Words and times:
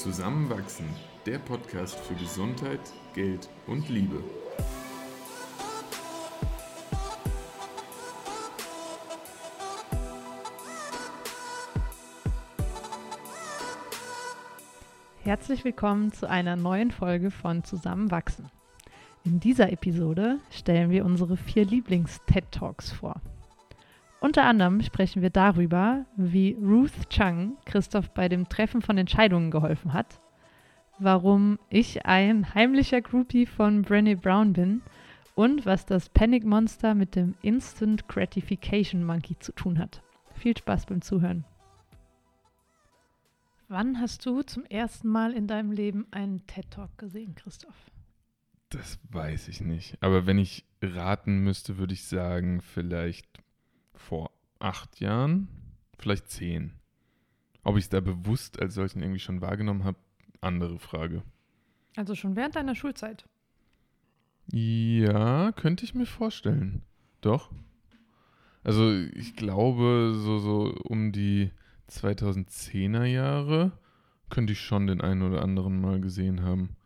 Zusammenwachsen, 0.00 0.86
der 1.26 1.38
Podcast 1.38 2.00
für 2.00 2.14
Gesundheit, 2.14 2.80
Geld 3.14 3.50
und 3.66 3.86
Liebe. 3.90 4.24
Herzlich 15.22 15.66
willkommen 15.66 16.14
zu 16.14 16.30
einer 16.30 16.56
neuen 16.56 16.92
Folge 16.92 17.30
von 17.30 17.62
Zusammenwachsen. 17.62 18.50
In 19.26 19.38
dieser 19.38 19.70
Episode 19.70 20.38
stellen 20.50 20.88
wir 20.88 21.04
unsere 21.04 21.36
vier 21.36 21.66
Lieblings-TED 21.66 22.50
Talks 22.50 22.90
vor. 22.90 23.20
Unter 24.20 24.44
anderem 24.44 24.82
sprechen 24.82 25.22
wir 25.22 25.30
darüber, 25.30 26.04
wie 26.14 26.52
Ruth 26.60 27.08
Chung 27.08 27.56
Christoph 27.64 28.10
bei 28.10 28.28
dem 28.28 28.48
Treffen 28.50 28.82
von 28.82 28.98
Entscheidungen 28.98 29.50
geholfen 29.50 29.94
hat, 29.94 30.20
warum 30.98 31.58
ich 31.70 32.04
ein 32.04 32.54
heimlicher 32.54 33.00
Groupie 33.00 33.46
von 33.46 33.82
Brené 33.82 34.20
Brown 34.20 34.52
bin 34.52 34.82
und 35.34 35.64
was 35.64 35.86
das 35.86 36.10
Panic 36.10 36.44
Monster 36.44 36.94
mit 36.94 37.16
dem 37.16 37.34
Instant 37.40 38.08
Gratification 38.08 39.04
Monkey 39.04 39.38
zu 39.38 39.52
tun 39.52 39.78
hat. 39.78 40.02
Viel 40.34 40.54
Spaß 40.54 40.84
beim 40.84 41.00
Zuhören. 41.00 41.46
Wann 43.68 44.00
hast 44.00 44.26
du 44.26 44.42
zum 44.42 44.66
ersten 44.66 45.08
Mal 45.08 45.32
in 45.32 45.46
deinem 45.46 45.72
Leben 45.72 46.06
einen 46.10 46.46
TED 46.46 46.70
Talk 46.70 46.98
gesehen, 46.98 47.34
Christoph? 47.36 47.90
Das 48.68 48.98
weiß 49.10 49.48
ich 49.48 49.62
nicht. 49.62 49.96
Aber 50.02 50.26
wenn 50.26 50.38
ich 50.38 50.66
raten 50.82 51.38
müsste, 51.38 51.78
würde 51.78 51.94
ich 51.94 52.04
sagen, 52.04 52.60
vielleicht 52.60 53.40
vor 54.00 54.30
acht 54.58 55.00
Jahren, 55.00 55.48
vielleicht 55.98 56.30
zehn. 56.30 56.72
Ob 57.62 57.76
ich 57.76 57.84
es 57.84 57.90
da 57.90 58.00
bewusst 58.00 58.60
als 58.60 58.74
solchen 58.74 59.02
irgendwie 59.02 59.20
schon 59.20 59.40
wahrgenommen 59.40 59.84
habe, 59.84 59.98
andere 60.40 60.78
Frage. 60.78 61.22
Also 61.96 62.14
schon 62.14 62.36
während 62.36 62.56
deiner 62.56 62.74
Schulzeit. 62.74 63.26
Ja, 64.50 65.52
könnte 65.52 65.84
ich 65.84 65.94
mir 65.94 66.06
vorstellen. 66.06 66.82
Doch. 67.20 67.50
Also 68.64 68.92
ich 68.92 69.36
glaube, 69.36 70.12
so, 70.14 70.38
so 70.38 70.74
um 70.84 71.12
die 71.12 71.50
2010er 71.90 73.04
Jahre 73.04 73.72
könnte 74.28 74.52
ich 74.52 74.60
schon 74.60 74.86
den 74.86 75.00
einen 75.00 75.22
oder 75.22 75.42
anderen 75.42 75.80
mal 75.80 76.00
gesehen 76.00 76.42
haben. 76.42 76.76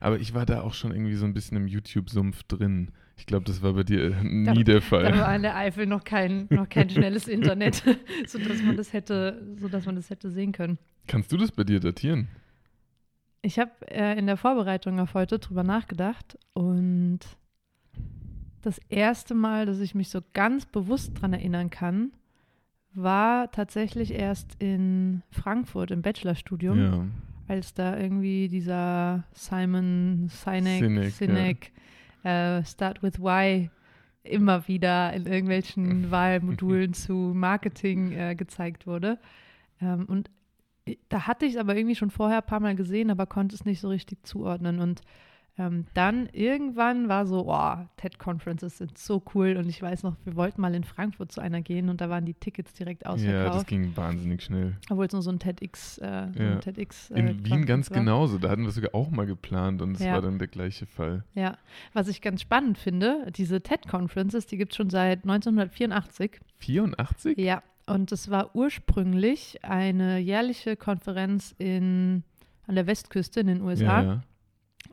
Aber 0.00 0.18
ich 0.18 0.34
war 0.34 0.46
da 0.46 0.62
auch 0.62 0.74
schon 0.74 0.92
irgendwie 0.92 1.14
so 1.14 1.24
ein 1.24 1.34
bisschen 1.34 1.56
im 1.56 1.68
YouTube-Sumpf 1.68 2.42
drin. 2.44 2.90
Ich 3.16 3.26
glaube, 3.26 3.44
das 3.44 3.62
war 3.62 3.72
bei 3.74 3.82
dir 3.84 4.10
nie 4.22 4.64
da, 4.64 4.72
der 4.72 4.82
Fall. 4.82 5.04
Da 5.04 5.18
war 5.18 5.36
in 5.36 5.42
der 5.42 5.56
Eifel 5.56 5.86
noch 5.86 6.04
kein, 6.04 6.46
noch 6.50 6.68
kein 6.68 6.90
schnelles 6.90 7.28
Internet, 7.28 7.82
sodass 8.26 8.62
man 8.62 8.76
das 8.76 8.92
hätte, 8.92 9.56
sodass 9.56 9.86
man 9.86 9.96
das 9.96 10.10
hätte 10.10 10.30
sehen 10.30 10.52
können. 10.52 10.78
Kannst 11.06 11.32
du 11.32 11.36
das 11.36 11.52
bei 11.52 11.64
dir 11.64 11.80
datieren? 11.80 12.28
Ich 13.42 13.58
habe 13.58 13.72
äh, 13.90 14.18
in 14.18 14.26
der 14.26 14.36
Vorbereitung 14.36 14.98
auf 15.00 15.14
heute 15.14 15.38
drüber 15.38 15.62
nachgedacht 15.62 16.38
und 16.54 17.20
das 18.62 18.80
erste 18.88 19.34
Mal, 19.34 19.66
dass 19.66 19.80
ich 19.80 19.94
mich 19.94 20.08
so 20.08 20.20
ganz 20.32 20.64
bewusst 20.64 21.18
daran 21.18 21.34
erinnern 21.34 21.68
kann, 21.68 22.12
war 22.94 23.50
tatsächlich 23.50 24.12
erst 24.14 24.56
in 24.60 25.22
Frankfurt 25.30 25.90
im 25.90 26.00
Bachelorstudium. 26.00 26.78
Ja 26.78 27.04
als 27.48 27.74
da 27.74 27.98
irgendwie 27.98 28.48
dieser 28.48 29.24
Simon 29.32 30.28
Sinek, 30.28 30.78
Sinek, 30.78 31.12
Sinek 31.12 31.64
ja. 31.64 31.82
Äh, 32.24 32.64
Start 32.64 33.02
with 33.02 33.20
Why 33.20 33.70
immer 34.24 34.66
wieder 34.66 35.12
in 35.12 35.26
irgendwelchen 35.26 36.10
Wahlmodulen 36.10 36.94
zu 36.94 37.12
Marketing 37.34 38.12
äh, 38.12 38.34
gezeigt 38.34 38.86
wurde. 38.86 39.18
Ähm, 39.80 40.06
und 40.06 40.30
da 41.08 41.26
hatte 41.26 41.46
ich 41.46 41.54
es 41.54 41.58
aber 41.58 41.76
irgendwie 41.76 41.96
schon 41.96 42.10
vorher 42.10 42.38
ein 42.38 42.46
paar 42.46 42.60
Mal 42.60 42.74
gesehen, 42.74 43.10
aber 43.10 43.26
konnte 43.26 43.54
es 43.54 43.64
nicht 43.64 43.80
so 43.80 43.88
richtig 43.88 44.26
zuordnen. 44.26 44.80
Und 44.80 45.02
ähm, 45.56 45.86
dann 45.94 46.28
irgendwann 46.32 47.08
war 47.08 47.26
so, 47.26 47.44
oh, 47.46 47.76
TED-Conferences 47.96 48.78
sind 48.78 48.98
so 48.98 49.22
cool 49.34 49.56
und 49.56 49.68
ich 49.68 49.80
weiß 49.80 50.02
noch, 50.02 50.16
wir 50.24 50.34
wollten 50.34 50.60
mal 50.60 50.74
in 50.74 50.82
Frankfurt 50.82 51.30
zu 51.30 51.40
einer 51.40 51.60
gehen 51.60 51.88
und 51.88 52.00
da 52.00 52.10
waren 52.10 52.24
die 52.24 52.34
Tickets 52.34 52.72
direkt 52.72 53.06
ausverkauft. 53.06 53.46
Ja, 53.46 53.50
das 53.52 53.66
ging 53.66 53.96
wahnsinnig 53.96 54.42
schnell. 54.42 54.76
Obwohl 54.90 55.06
es 55.06 55.12
nur 55.12 55.22
so 55.22 55.30
ein 55.30 55.38
TEDx, 55.38 55.98
äh, 55.98 56.26
ja. 56.34 56.56
TEDx 56.56 57.10
äh, 57.10 57.20
In 57.20 57.44
Wien 57.44 57.66
ganz 57.66 57.88
war. 57.90 57.98
genauso, 57.98 58.38
da 58.38 58.50
hatten 58.50 58.64
wir 58.64 58.72
sogar 58.72 58.96
auch 58.96 59.10
mal 59.10 59.26
geplant 59.26 59.80
und 59.80 59.92
es 59.92 60.00
ja. 60.00 60.14
war 60.14 60.22
dann 60.22 60.40
der 60.40 60.48
gleiche 60.48 60.86
Fall. 60.86 61.22
Ja, 61.34 61.56
was 61.92 62.08
ich 62.08 62.20
ganz 62.20 62.40
spannend 62.40 62.76
finde, 62.76 63.30
diese 63.36 63.62
TED-Conferences, 63.62 64.46
die 64.46 64.56
gibt 64.56 64.72
es 64.72 64.76
schon 64.76 64.90
seit 64.90 65.22
1984. 65.22 66.40
84? 66.58 67.38
Ja, 67.38 67.62
und 67.86 68.10
es 68.10 68.28
war 68.28 68.56
ursprünglich 68.56 69.62
eine 69.62 70.18
jährliche 70.18 70.76
Konferenz 70.76 71.54
in, 71.58 72.24
an 72.66 72.74
der 72.74 72.88
Westküste 72.88 73.38
in 73.38 73.46
den 73.46 73.60
USA. 73.60 74.02
Ja, 74.02 74.02
ja 74.02 74.22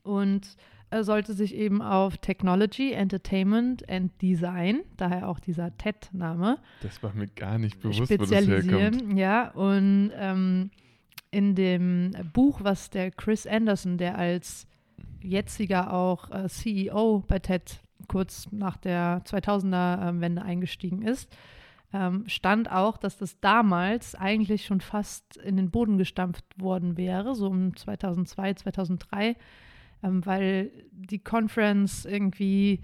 und 0.03 0.55
er 0.89 1.05
sollte 1.05 1.33
sich 1.33 1.55
eben 1.55 1.81
auf 1.81 2.17
Technology, 2.17 2.91
Entertainment 2.91 3.87
and 3.89 4.11
Design, 4.21 4.81
daher 4.97 5.29
auch 5.29 5.39
dieser 5.39 5.75
TED-Name, 5.77 6.57
das 6.81 7.01
war 7.01 7.13
mir 7.13 7.27
gar 7.27 7.57
nicht 7.57 7.79
bewusst, 7.79 8.11
spezialisieren. 8.11 8.67
Wo 8.67 8.71
das 8.71 8.91
herkommt. 8.99 9.17
Ja, 9.17 9.51
und 9.51 10.11
ähm, 10.15 10.69
in 11.31 11.55
dem 11.55 12.11
Buch, 12.33 12.59
was 12.63 12.89
der 12.89 13.09
Chris 13.11 13.47
Anderson, 13.47 13.97
der 13.97 14.17
als 14.17 14.67
jetziger 15.21 15.93
auch 15.93 16.29
äh, 16.29 16.49
CEO 16.49 17.23
bei 17.25 17.39
TED 17.39 17.79
kurz 18.07 18.51
nach 18.51 18.75
der 18.75 19.23
2000er-Wende 19.23 20.41
ähm, 20.41 20.47
eingestiegen 20.47 21.01
ist, 21.03 21.33
ähm, 21.93 22.23
stand 22.27 22.69
auch, 22.71 22.97
dass 22.97 23.17
das 23.17 23.39
damals 23.39 24.15
eigentlich 24.15 24.65
schon 24.65 24.81
fast 24.81 25.37
in 25.37 25.55
den 25.55 25.71
Boden 25.71 25.97
gestampft 25.97 26.45
worden 26.57 26.97
wäre, 26.97 27.35
so 27.35 27.47
um 27.47 27.75
2002, 27.75 28.55
2003 28.55 29.35
ähm, 30.03 30.25
weil 30.25 30.71
die 30.91 31.19
Conference 31.19 32.05
irgendwie 32.05 32.81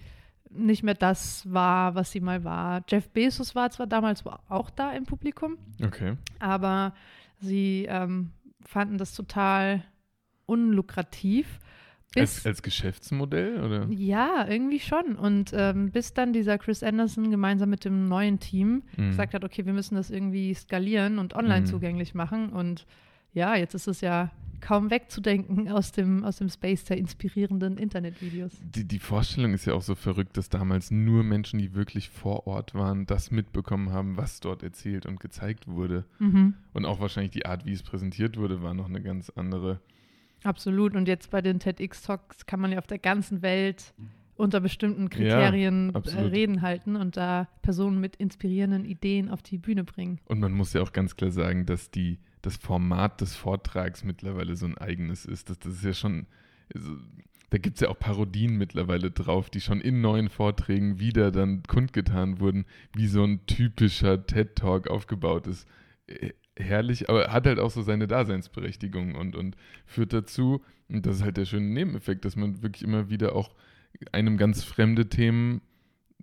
nicht 0.49 0.83
mehr 0.83 0.93
das 0.93 1.51
war, 1.51 1.95
was 1.95 2.11
sie 2.11 2.21
mal 2.21 2.43
war. 2.43 2.83
Jeff 2.89 3.09
Bezos 3.09 3.55
war 3.55 3.69
zwar 3.69 3.87
damals 3.87 4.23
auch 4.25 4.69
da 4.69 4.93
im 4.93 5.05
Publikum, 5.05 5.57
okay. 5.83 6.15
aber 6.39 6.93
sie 7.39 7.85
ähm, 7.89 8.31
fanden 8.65 8.97
das 8.97 9.13
total 9.13 9.83
unlukrativ. 10.45 11.59
Bis, 12.13 12.37
als, 12.37 12.45
als, 12.45 12.61
Geschäftsmodell, 12.63 13.61
oder? 13.61 13.87
Ja, 13.89 14.47
irgendwie 14.47 14.79
schon. 14.79 15.15
Und 15.17 15.51
ähm, 15.53 15.91
bis 15.91 16.13
dann 16.13 16.31
dieser 16.31 16.57
Chris 16.57 16.81
Anderson 16.81 17.29
gemeinsam 17.29 17.69
mit 17.69 17.83
dem 17.83 18.07
neuen 18.07 18.39
Team 18.39 18.83
mhm. 18.95 19.09
gesagt 19.09 19.33
hat, 19.33 19.43
okay, 19.43 19.65
wir 19.65 19.73
müssen 19.73 19.95
das 19.95 20.09
irgendwie 20.09 20.53
skalieren 20.53 21.19
und 21.19 21.35
online 21.35 21.61
mhm. 21.61 21.65
zugänglich 21.65 22.15
machen. 22.15 22.49
Und 22.49 22.87
ja, 23.33 23.55
jetzt 23.55 23.73
ist 23.75 23.87
es 23.87 24.01
ja 24.01 24.31
kaum 24.61 24.89
wegzudenken 24.89 25.69
aus 25.69 25.91
dem, 25.91 26.23
aus 26.23 26.37
dem 26.37 26.49
Space 26.49 26.83
der 26.85 26.97
inspirierenden 26.97 27.77
Internetvideos. 27.77 28.51
Die, 28.61 28.85
die 28.85 28.99
Vorstellung 28.99 29.53
ist 29.53 29.65
ja 29.65 29.73
auch 29.73 29.81
so 29.81 29.95
verrückt, 29.95 30.37
dass 30.37 30.49
damals 30.49 30.91
nur 30.91 31.23
Menschen, 31.23 31.59
die 31.59 31.73
wirklich 31.73 32.09
vor 32.09 32.47
Ort 32.47 32.73
waren, 32.73 33.05
das 33.05 33.31
mitbekommen 33.31 33.91
haben, 33.91 34.17
was 34.17 34.39
dort 34.39 34.63
erzählt 34.63 35.05
und 35.05 35.19
gezeigt 35.19 35.67
wurde. 35.67 36.05
Mhm. 36.19 36.55
Und 36.73 36.85
auch 36.85 36.99
wahrscheinlich 36.99 37.31
die 37.31 37.45
Art, 37.45 37.65
wie 37.65 37.73
es 37.73 37.83
präsentiert 37.83 38.37
wurde, 38.37 38.61
war 38.61 38.73
noch 38.73 38.87
eine 38.87 39.01
ganz 39.01 39.29
andere. 39.29 39.79
Absolut. 40.43 40.95
Und 40.95 41.07
jetzt 41.07 41.31
bei 41.31 41.41
den 41.41 41.59
TEDx-Talks 41.59 42.45
kann 42.45 42.59
man 42.59 42.71
ja 42.71 42.79
auf 42.79 42.87
der 42.87 42.99
ganzen 42.99 43.41
Welt 43.41 43.93
unter 44.37 44.59
bestimmten 44.59 45.09
Kriterien 45.09 45.91
ja, 45.93 46.11
äh, 46.11 46.21
Reden 46.21 46.61
halten 46.61 46.95
und 46.95 47.17
da 47.17 47.47
Personen 47.61 47.99
mit 47.99 48.15
inspirierenden 48.15 48.85
Ideen 48.85 49.29
auf 49.29 49.41
die 49.41 49.57
Bühne 49.57 49.83
bringen. 49.83 50.19
Und 50.25 50.39
man 50.39 50.53
muss 50.53 50.73
ja 50.73 50.81
auch 50.81 50.93
ganz 50.93 51.15
klar 51.15 51.31
sagen, 51.31 51.65
dass 51.65 51.91
die 51.91 52.19
das 52.47 52.57
Format 52.57 53.21
des 53.21 53.35
Vortrags 53.35 54.03
mittlerweile 54.03 54.55
so 54.55 54.65
ein 54.65 54.77
eigenes 54.77 55.25
ist. 55.25 55.49
Das, 55.49 55.59
das 55.59 55.73
ist 55.73 55.83
ja 55.83 55.93
schon, 55.93 56.27
also, 56.73 56.95
da 57.49 57.57
gibt 57.57 57.75
es 57.75 57.81
ja 57.81 57.89
auch 57.89 57.99
Parodien 57.99 58.57
mittlerweile 58.57 59.11
drauf, 59.11 59.49
die 59.49 59.61
schon 59.61 59.81
in 59.81 60.01
neuen 60.01 60.29
Vorträgen 60.29 60.99
wieder 60.99 61.31
dann 61.31 61.63
kundgetan 61.63 62.39
wurden, 62.39 62.65
wie 62.95 63.07
so 63.07 63.23
ein 63.23 63.45
typischer 63.45 64.25
TED-Talk 64.25 64.87
aufgebaut 64.87 65.47
ist. 65.47 65.67
Äh, 66.07 66.31
herrlich, 66.55 67.09
aber 67.09 67.31
hat 67.31 67.45
halt 67.45 67.59
auch 67.59 67.69
so 67.69 67.81
seine 67.81 68.07
Daseinsberechtigung 68.07 69.15
und, 69.15 69.35
und 69.35 69.55
führt 69.85 70.13
dazu, 70.13 70.63
und 70.89 71.05
das 71.05 71.17
ist 71.17 71.23
halt 71.23 71.37
der 71.37 71.45
schöne 71.45 71.67
Nebeneffekt, 71.67 72.25
dass 72.25 72.35
man 72.35 72.63
wirklich 72.63 72.83
immer 72.83 73.09
wieder 73.09 73.35
auch 73.35 73.53
einem 74.11 74.37
ganz 74.37 74.63
fremde 74.63 75.09
Themen 75.09 75.61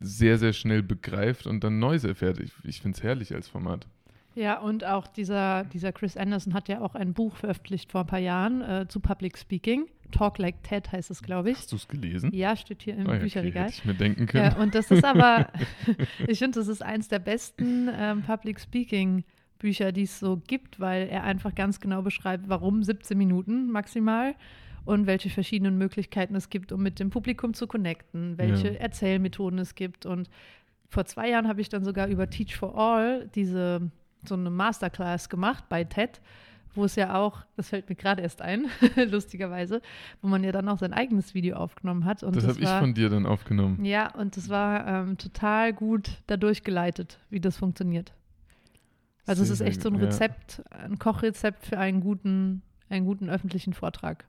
sehr, 0.00 0.38
sehr 0.38 0.53
schnell 0.53 0.82
begreift 0.82 1.47
und 1.47 1.62
dann 1.65 1.79
Neues 1.79 2.05
erfährt. 2.05 2.41
Ich, 2.41 2.53
ich 2.65 2.81
finde 2.81 2.97
es 2.97 3.03
herrlich 3.03 3.35
als 3.35 3.49
Format. 3.49 3.87
Ja, 4.34 4.58
und 4.58 4.84
auch 4.84 5.06
dieser, 5.06 5.64
dieser 5.64 5.92
Chris 5.92 6.16
Anderson 6.16 6.54
hat 6.54 6.69
ja 6.69 6.81
auch 6.81 6.94
ein 6.94 7.14
Buch 7.14 7.36
veröffentlicht 7.36 7.92
vor 7.92 8.02
ein 8.02 8.06
paar 8.06 8.19
Jahren 8.19 8.62
äh, 8.62 8.86
zu 8.88 9.00
Public 9.00 9.38
Speaking. 9.38 9.86
Talk 10.10 10.38
Like 10.38 10.62
Ted 10.62 10.90
heißt 10.90 11.10
es, 11.10 11.22
glaube 11.22 11.50
ich. 11.50 11.58
Hast 11.58 11.72
du 11.72 11.76
es 11.76 11.88
gelesen? 11.88 12.31
Ja, 12.32 12.56
steht 12.56 12.82
hier 12.82 12.96
im 12.96 13.08
oh, 13.08 13.19
Bücherregal. 13.19 13.64
hätte 13.64 13.75
ich 13.78 13.84
mir 13.84 13.94
denken 13.94 14.26
können. 14.26 14.44
Ja, 14.44 14.56
und 14.56 14.75
das 14.75 14.90
ist 14.90 15.04
aber, 15.04 15.48
ich 16.26 16.38
finde, 16.38 16.58
das 16.58 16.69
ist 16.69 16.82
eins 16.82 17.08
der 17.08 17.20
besten 17.20 17.88
ähm, 17.96 18.22
Public 18.22 18.60
Speaking 18.60 19.25
Bücher, 19.58 19.92
die 19.92 20.02
es 20.02 20.19
so 20.19 20.42
gibt, 20.46 20.81
weil 20.81 21.08
er 21.08 21.22
einfach 21.22 21.54
ganz 21.54 21.81
genau 21.81 22.02
beschreibt, 22.02 22.48
warum 22.48 22.82
17 22.82 23.16
Minuten 23.16 23.70
maximal 23.70 24.34
und 24.84 25.06
welche 25.06 25.31
verschiedenen 25.31 25.78
Möglichkeiten 25.78 26.34
es 26.34 26.50
gibt, 26.50 26.72
um 26.72 26.82
mit 26.82 27.00
dem 27.00 27.10
Publikum 27.10 27.54
zu 27.54 27.66
connecten, 27.66 28.36
welche 28.36 28.75
ja. 28.75 28.81
Erzählmethoden 28.81 29.58
es 29.58 29.75
gibt. 29.75 30.06
Und 30.06 30.28
vor 30.88 31.06
zwei 31.06 31.31
Jahren 31.31 31.48
habe 31.48 31.60
ich 31.60 31.69
dann 31.69 31.84
sogar 31.84 32.08
über 32.08 32.28
Teach 32.28 32.56
for 32.56 32.76
All 32.76 33.28
diese 33.34 33.90
so 34.29 34.35
eine 34.35 34.50
Masterclass 34.50 35.29
gemacht 35.29 35.65
bei 35.69 35.85
TED, 35.85 36.21
wo 36.75 36.85
es 36.85 36.97
ja 36.97 37.15
auch, 37.15 37.44
das 37.56 37.69
fällt 37.69 37.88
mir 37.88 37.94
gerade 37.94 38.23
erst 38.23 38.43
ein, 38.43 38.67
lustigerweise, 38.97 39.81
wo 40.23 40.29
man 40.29 40.43
ja 40.43 40.53
dann 40.53 40.69
auch 40.69 40.79
sein 40.79 40.93
eigenes 40.93 41.35
Video 41.35 41.56
aufgenommen 41.56 42.05
hat. 42.05 42.23
Und 42.23 42.37
das 42.37 42.44
das 42.44 42.56
habe 42.56 42.65
ich 42.65 42.71
von 42.71 42.94
dir 42.94 43.09
dann 43.09 43.26
aufgenommen. 43.26 43.85
Ja, 43.85 44.12
und 44.15 44.37
das 44.37 44.49
war 44.49 44.87
ähm, 44.87 45.19
total 45.19 45.73
gut 45.73 46.23
da 46.26 46.37
durchgeleitet, 46.37 47.19
wie 47.31 47.41
das 47.41 47.56
funktioniert. 47.56 48.12
Also 49.26 49.43
es 49.43 49.49
Sehr, 49.49 49.53
ist 49.53 49.59
sehr 49.59 49.67
echt 49.69 49.82
so 49.82 49.88
ein 49.88 49.94
gut, 49.94 50.03
ja. 50.03 50.09
Rezept, 50.09 50.62
ein 50.70 50.99
Kochrezept 50.99 51.67
für 51.67 51.79
einen 51.79 52.00
guten, 52.00 52.62
einen 52.88 53.06
guten 53.06 53.31
öffentlichen 53.31 53.73
Vortrag. 53.73 54.27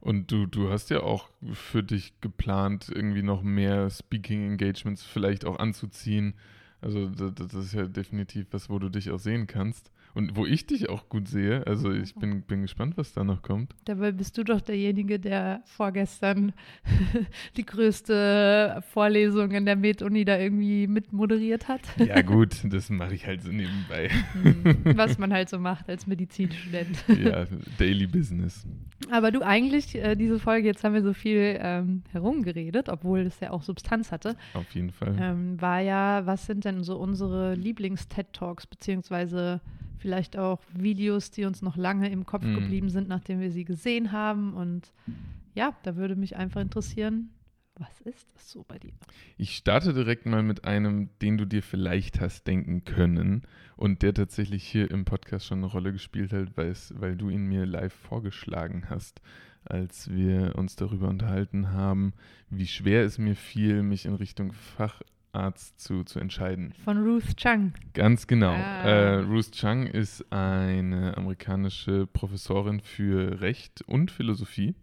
Und 0.00 0.32
du, 0.32 0.46
du 0.46 0.70
hast 0.70 0.90
ja 0.90 1.00
auch 1.00 1.28
für 1.52 1.82
dich 1.82 2.20
geplant, 2.20 2.90
irgendwie 2.92 3.22
noch 3.22 3.42
mehr 3.42 3.90
Speaking-Engagements 3.90 5.02
vielleicht 5.02 5.44
auch 5.44 5.58
anzuziehen. 5.58 6.34
Also 6.80 7.08
das, 7.08 7.54
ist 7.54 7.74
ja 7.74 7.86
definitiv 7.86 8.46
was, 8.52 8.70
wo 8.70 8.78
du 8.78 8.88
dich 8.88 9.10
auch 9.10 9.18
sehen 9.18 9.46
kannst. 9.46 9.90
Und 10.14 10.36
wo 10.36 10.44
ich 10.46 10.66
dich 10.66 10.88
auch 10.88 11.08
gut 11.08 11.28
sehe. 11.28 11.66
Also 11.66 11.92
ich 11.92 12.14
bin, 12.14 12.42
bin 12.42 12.62
gespannt, 12.62 12.96
was 12.96 13.12
da 13.12 13.22
noch 13.24 13.42
kommt. 13.42 13.74
Dabei 13.84 14.12
bist 14.12 14.36
du 14.38 14.44
doch 14.44 14.60
derjenige, 14.60 15.18
der 15.20 15.62
vorgestern 15.64 16.52
die 17.56 17.64
größte 17.64 18.82
Vorlesung 18.92 19.52
in 19.52 19.66
der 19.66 19.76
Med-Uni 19.76 20.24
da 20.24 20.38
irgendwie 20.38 20.86
mitmoderiert 20.86 21.68
hat. 21.68 21.82
Ja 21.98 22.22
gut, 22.22 22.56
das 22.64 22.90
mache 22.90 23.14
ich 23.14 23.26
halt 23.26 23.42
so 23.42 23.50
nebenbei. 23.50 24.08
Hm, 24.42 24.96
Was 24.96 25.18
man 25.18 25.32
halt 25.32 25.48
so 25.48 25.58
macht 25.58 25.88
als 25.88 26.06
Medizinstudent. 26.06 27.04
ja, 27.08 27.46
Daily 27.78 28.06
Business. 28.06 28.66
Aber 29.10 29.30
du 29.30 29.42
eigentlich, 29.42 29.94
äh, 29.96 30.14
diese 30.16 30.38
Folge, 30.38 30.66
jetzt 30.68 30.84
haben 30.84 30.94
wir 30.94 31.02
so 31.02 31.14
viel 31.14 31.56
ähm, 31.60 32.02
herumgeredet, 32.12 32.88
obwohl 32.88 33.20
es 33.20 33.40
ja 33.40 33.50
auch 33.50 33.62
Substanz 33.62 34.12
hatte, 34.12 34.36
Auf 34.54 34.70
jeden 34.74 34.90
Fall. 34.90 35.16
ähm, 35.18 35.60
war 35.60 35.80
ja, 35.80 36.26
was 36.26 36.46
sind 36.46 36.64
denn 36.64 36.82
so 36.84 36.96
unsere 36.98 37.54
Lieblings-TED-Talks, 37.54 38.66
beziehungsweise 38.66 39.60
vielleicht 40.00 40.36
auch 40.36 40.60
Videos, 40.74 41.30
die 41.30 41.44
uns 41.44 41.62
noch 41.62 41.76
lange 41.76 42.10
im 42.10 42.26
Kopf 42.26 42.44
Mhm. 42.44 42.54
geblieben 42.54 42.88
sind, 42.90 43.08
nachdem 43.08 43.40
wir 43.40 43.50
sie 43.52 43.64
gesehen 43.64 44.12
haben. 44.12 44.54
Und 44.54 44.92
ja, 45.54 45.76
da 45.82 45.96
würde 45.96 46.16
mich 46.16 46.36
einfach 46.36 46.60
interessieren, 46.60 47.30
was 47.76 48.00
ist 48.02 48.28
das 48.34 48.50
so 48.50 48.64
bei 48.66 48.78
dir? 48.78 48.92
Ich 49.38 49.56
starte 49.56 49.94
direkt 49.94 50.26
mal 50.26 50.42
mit 50.42 50.64
einem, 50.64 51.08
den 51.22 51.38
du 51.38 51.46
dir 51.46 51.62
vielleicht 51.62 52.20
hast 52.20 52.46
denken 52.46 52.84
können 52.84 53.42
und 53.76 54.02
der 54.02 54.12
tatsächlich 54.12 54.64
hier 54.64 54.90
im 54.90 55.04
Podcast 55.06 55.46
schon 55.46 55.58
eine 55.58 55.66
Rolle 55.68 55.92
gespielt 55.92 56.32
hat, 56.32 56.56
weil, 56.56 56.74
du 57.16 57.30
ihn 57.30 57.46
mir 57.46 57.64
live 57.64 57.94
vorgeschlagen 57.94 58.90
hast, 58.90 59.22
als 59.64 60.10
wir 60.10 60.56
uns 60.56 60.76
darüber 60.76 61.08
unterhalten 61.08 61.72
haben, 61.72 62.12
wie 62.50 62.66
schwer 62.66 63.04
es 63.04 63.18
mir 63.18 63.36
fiel, 63.36 63.82
mich 63.82 64.04
in 64.04 64.14
Richtung 64.14 64.52
Facharzt 65.32 65.80
zu, 65.80 66.04
zu 66.04 66.18
entscheiden. 66.18 66.74
Von 66.84 66.98
Ruth 66.98 67.36
Chang. 67.36 67.72
Ganz 67.94 68.26
genau. 68.26 68.52
Ah. 68.52 68.82
Äh, 68.82 69.14
Ruth 69.20 69.52
Chang 69.52 69.86
ist 69.86 70.30
eine 70.32 71.16
amerikanische 71.16 72.06
Professorin 72.06 72.80
für 72.80 73.40
Recht 73.40 73.82
und 73.82 74.10
Philosophie 74.10 74.74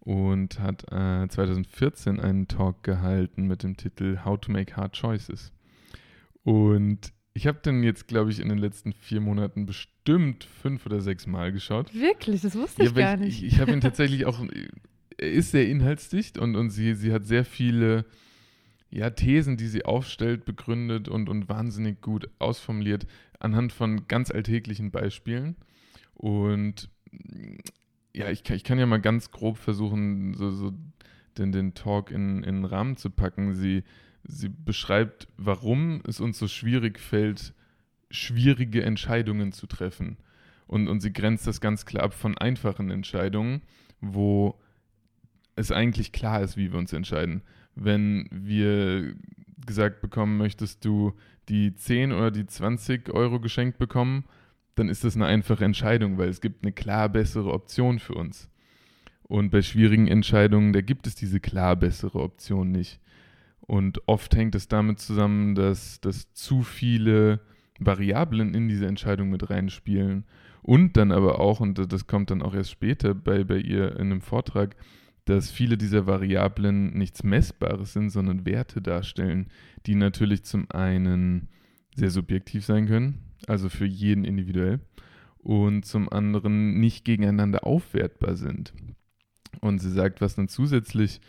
und 0.00 0.60
hat 0.60 0.84
äh, 0.92 1.28
2014 1.28 2.20
einen 2.20 2.48
Talk 2.48 2.82
gehalten 2.82 3.46
mit 3.46 3.62
dem 3.62 3.76
Titel 3.76 4.20
How 4.24 4.40
to 4.40 4.52
Make 4.52 4.76
Hard 4.76 4.94
Choices. 4.98 5.52
Und 6.42 7.12
ich 7.34 7.46
habe 7.46 7.58
den 7.58 7.82
jetzt, 7.82 8.08
glaube 8.08 8.30
ich, 8.30 8.40
in 8.40 8.48
den 8.48 8.58
letzten 8.58 8.92
vier 8.92 9.20
Monaten 9.20 9.66
bestimmt 9.66 10.44
fünf 10.44 10.86
oder 10.86 11.00
sechs 11.00 11.26
Mal 11.26 11.52
geschaut. 11.52 11.92
Wirklich, 11.92 12.40
das 12.40 12.54
wusste 12.54 12.84
ich 12.84 12.94
gar 12.94 13.14
ich, 13.14 13.20
nicht. 13.20 13.42
Ich, 13.42 13.54
ich 13.54 13.60
habe 13.60 13.72
ihn 13.72 13.80
tatsächlich 13.80 14.24
auch, 14.24 14.40
er 15.18 15.32
ist 15.32 15.50
sehr 15.50 15.68
inhaltsdicht 15.68 16.38
und, 16.38 16.56
und 16.56 16.70
sie, 16.70 16.94
sie 16.94 17.12
hat 17.12 17.26
sehr 17.26 17.44
viele 17.44 18.06
ja, 18.90 19.10
Thesen, 19.10 19.56
die 19.56 19.66
sie 19.66 19.84
aufstellt, 19.84 20.44
begründet 20.44 21.08
und, 21.08 21.28
und 21.28 21.48
wahnsinnig 21.48 22.00
gut 22.00 22.28
ausformuliert 22.38 23.06
anhand 23.40 23.72
von 23.72 24.08
ganz 24.08 24.30
alltäglichen 24.30 24.90
Beispielen. 24.90 25.56
Und 26.14 26.88
ja, 28.14 28.30
ich 28.30 28.44
kann, 28.44 28.56
ich 28.56 28.64
kann 28.64 28.78
ja 28.78 28.86
mal 28.86 29.00
ganz 29.00 29.30
grob 29.30 29.58
versuchen, 29.58 30.34
so, 30.34 30.50
so 30.50 30.72
den, 31.36 31.52
den 31.52 31.74
Talk 31.74 32.10
in, 32.10 32.42
in 32.42 32.56
einen 32.56 32.64
Rahmen 32.64 32.96
zu 32.96 33.10
packen. 33.10 33.54
Sie, 33.54 33.84
sie 34.24 34.48
beschreibt, 34.48 35.28
warum 35.36 36.00
es 36.06 36.20
uns 36.20 36.38
so 36.38 36.48
schwierig 36.48 36.98
fällt, 36.98 37.52
schwierige 38.10 38.82
Entscheidungen 38.82 39.52
zu 39.52 39.66
treffen. 39.66 40.16
Und, 40.66 40.88
und 40.88 41.00
sie 41.00 41.12
grenzt 41.12 41.46
das 41.46 41.60
ganz 41.60 41.84
klar 41.84 42.04
ab 42.04 42.14
von 42.14 42.36
einfachen 42.38 42.90
Entscheidungen, 42.90 43.62
wo 44.00 44.58
es 45.56 45.72
eigentlich 45.72 46.12
klar 46.12 46.42
ist, 46.42 46.56
wie 46.56 46.72
wir 46.72 46.78
uns 46.78 46.92
entscheiden. 46.92 47.42
Wenn 47.74 48.28
wir 48.30 49.14
gesagt 49.66 50.00
bekommen, 50.00 50.36
möchtest 50.36 50.84
du 50.84 51.14
die 51.48 51.74
10 51.74 52.12
oder 52.12 52.30
die 52.30 52.46
20 52.46 53.10
Euro 53.12 53.40
geschenkt 53.40 53.78
bekommen, 53.78 54.24
dann 54.74 54.88
ist 54.88 55.04
das 55.04 55.16
eine 55.16 55.26
einfache 55.26 55.64
Entscheidung, 55.64 56.18
weil 56.18 56.28
es 56.28 56.40
gibt 56.40 56.64
eine 56.64 56.72
klar 56.72 57.08
bessere 57.08 57.52
Option 57.52 57.98
für 57.98 58.14
uns. 58.14 58.50
Und 59.22 59.50
bei 59.50 59.62
schwierigen 59.62 60.06
Entscheidungen, 60.06 60.72
da 60.72 60.82
gibt 60.82 61.06
es 61.06 61.14
diese 61.14 61.40
klar 61.40 61.74
bessere 61.74 62.20
Option 62.20 62.70
nicht. 62.70 63.00
Und 63.60 64.06
oft 64.06 64.36
hängt 64.36 64.54
es 64.54 64.68
damit 64.68 65.00
zusammen, 65.00 65.54
dass, 65.54 66.00
dass 66.00 66.32
zu 66.32 66.62
viele 66.62 67.40
Variablen 67.80 68.54
in 68.54 68.68
diese 68.68 68.86
Entscheidung 68.86 69.30
mit 69.30 69.50
reinspielen. 69.50 70.24
Und 70.62 70.96
dann 70.96 71.10
aber 71.10 71.40
auch, 71.40 71.60
und 71.60 71.92
das 71.92 72.06
kommt 72.06 72.30
dann 72.30 72.42
auch 72.42 72.54
erst 72.54 72.70
später 72.70 73.14
bei, 73.14 73.42
bei 73.44 73.56
ihr 73.56 73.92
in 73.96 74.12
einem 74.12 74.20
Vortrag, 74.20 74.76
dass 75.26 75.50
viele 75.50 75.76
dieser 75.76 76.06
Variablen 76.06 76.96
nichts 76.96 77.22
Messbares 77.22 77.92
sind, 77.92 78.10
sondern 78.10 78.46
Werte 78.46 78.80
darstellen, 78.80 79.48
die 79.84 79.96
natürlich 79.96 80.44
zum 80.44 80.70
einen 80.70 81.48
sehr 81.94 82.10
subjektiv 82.10 82.64
sein 82.64 82.86
können, 82.86 83.18
also 83.46 83.68
für 83.68 83.86
jeden 83.86 84.24
individuell, 84.24 84.80
und 85.38 85.84
zum 85.84 86.08
anderen 86.10 86.80
nicht 86.80 87.04
gegeneinander 87.04 87.66
aufwertbar 87.66 88.36
sind. 88.36 88.72
Und 89.60 89.80
sie 89.80 89.90
sagt, 89.90 90.20
was 90.20 90.36
dann 90.36 90.48
zusätzlich 90.48 91.20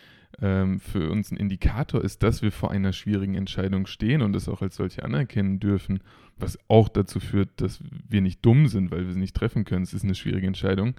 ähm, 0.41 0.79
für 0.79 1.09
uns 1.09 1.31
ein 1.31 1.38
Indikator 1.38 2.03
ist, 2.03 2.21
dass 2.21 2.41
wir 2.41 2.51
vor 2.51 2.69
einer 2.69 2.94
schwierigen 2.94 3.35
Entscheidung 3.35 3.88
stehen 3.88 4.21
und 4.21 4.35
es 4.35 4.47
auch 4.47 4.61
als 4.61 4.75
solche 4.75 5.03
anerkennen 5.03 5.59
dürfen, 5.59 6.01
was 6.38 6.59
auch 6.67 6.89
dazu 6.89 7.19
führt, 7.19 7.49
dass 7.61 7.79
wir 8.07 8.21
nicht 8.21 8.45
dumm 8.45 8.67
sind, 8.67 8.91
weil 8.91 9.07
wir 9.07 9.13
sie 9.13 9.19
nicht 9.19 9.35
treffen 9.35 9.65
können. 9.65 9.83
Es 9.83 9.94
ist 9.94 10.03
eine 10.03 10.15
schwierige 10.15 10.45
Entscheidung, 10.45 10.95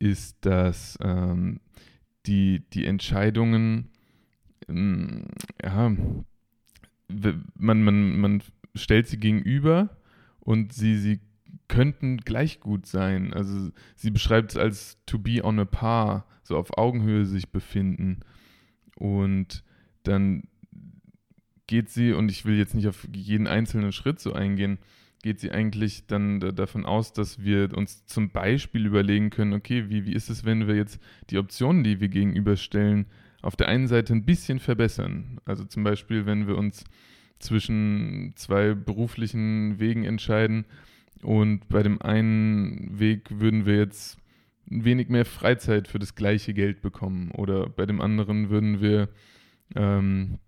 ist, 0.00 0.44
dass 0.44 0.98
ähm, 1.00 1.60
die, 2.28 2.62
die 2.72 2.86
Entscheidungen, 2.86 3.88
ähm, 4.68 5.24
ja, 5.62 5.96
man, 7.08 7.82
man, 7.82 8.20
man 8.20 8.42
stellt 8.74 9.08
sie 9.08 9.18
gegenüber 9.18 9.96
und 10.40 10.72
sie, 10.72 10.96
sie 10.96 11.20
könnten 11.68 12.18
gleich 12.18 12.60
gut 12.60 12.86
sein. 12.86 13.32
Also 13.32 13.70
sie 13.96 14.10
beschreibt 14.10 14.52
es 14.52 14.56
als 14.56 14.98
to 15.06 15.18
be 15.18 15.42
on 15.42 15.58
a 15.58 15.64
par, 15.64 16.26
so 16.42 16.56
auf 16.56 16.76
Augenhöhe 16.76 17.24
sich 17.24 17.50
befinden. 17.50 18.20
Und 18.96 19.64
dann 20.02 20.44
geht 21.66 21.90
sie, 21.90 22.12
und 22.12 22.30
ich 22.30 22.44
will 22.44 22.56
jetzt 22.56 22.74
nicht 22.74 22.88
auf 22.88 23.06
jeden 23.12 23.46
einzelnen 23.46 23.92
Schritt 23.92 24.20
so 24.20 24.32
eingehen, 24.32 24.78
geht 25.22 25.40
sie 25.40 25.50
eigentlich 25.50 26.06
dann 26.06 26.40
da, 26.40 26.52
davon 26.52 26.86
aus, 26.86 27.12
dass 27.12 27.42
wir 27.42 27.76
uns 27.76 28.06
zum 28.06 28.30
Beispiel 28.30 28.86
überlegen 28.86 29.30
können, 29.30 29.52
okay, 29.52 29.88
wie, 29.88 30.04
wie 30.04 30.12
ist 30.12 30.30
es, 30.30 30.44
wenn 30.44 30.66
wir 30.66 30.76
jetzt 30.76 31.00
die 31.30 31.38
Optionen, 31.38 31.84
die 31.84 32.00
wir 32.00 32.08
gegenüberstellen, 32.08 33.06
auf 33.42 33.56
der 33.56 33.68
einen 33.68 33.86
Seite 33.86 34.12
ein 34.12 34.24
bisschen 34.24 34.58
verbessern. 34.58 35.40
Also 35.44 35.64
zum 35.64 35.84
Beispiel, 35.84 36.26
wenn 36.26 36.46
wir 36.46 36.56
uns 36.56 36.84
zwischen 37.38 38.32
zwei 38.36 38.74
beruflichen 38.74 39.78
Wegen 39.78 40.04
entscheiden 40.04 40.64
und 41.22 41.68
bei 41.68 41.82
dem 41.82 42.02
einen 42.02 42.98
Weg 42.98 43.40
würden 43.40 43.64
wir 43.64 43.76
jetzt 43.76 44.18
ein 44.70 44.84
wenig 44.84 45.08
mehr 45.08 45.24
Freizeit 45.24 45.88
für 45.88 45.98
das 45.98 46.14
gleiche 46.14 46.52
Geld 46.52 46.82
bekommen 46.82 47.30
oder 47.30 47.68
bei 47.68 47.86
dem 47.86 48.00
anderen 48.00 48.50
würden 48.50 48.80
wir 48.80 49.08
ähm, 49.74 50.38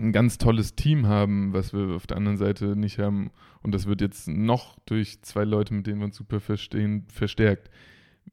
ein 0.00 0.12
ganz 0.12 0.38
tolles 0.38 0.74
Team 0.74 1.06
haben, 1.06 1.52
was 1.52 1.72
wir 1.72 1.94
auf 1.94 2.06
der 2.06 2.16
anderen 2.16 2.38
Seite 2.38 2.76
nicht 2.76 2.98
haben 2.98 3.30
und 3.62 3.74
das 3.74 3.86
wird 3.86 4.00
jetzt 4.00 4.28
noch 4.28 4.78
durch 4.86 5.22
zwei 5.22 5.44
Leute, 5.44 5.74
mit 5.74 5.86
denen 5.86 5.98
wir 5.98 6.06
uns 6.06 6.16
super 6.16 6.40
verstehen, 6.40 7.06
verstärkt. 7.12 7.70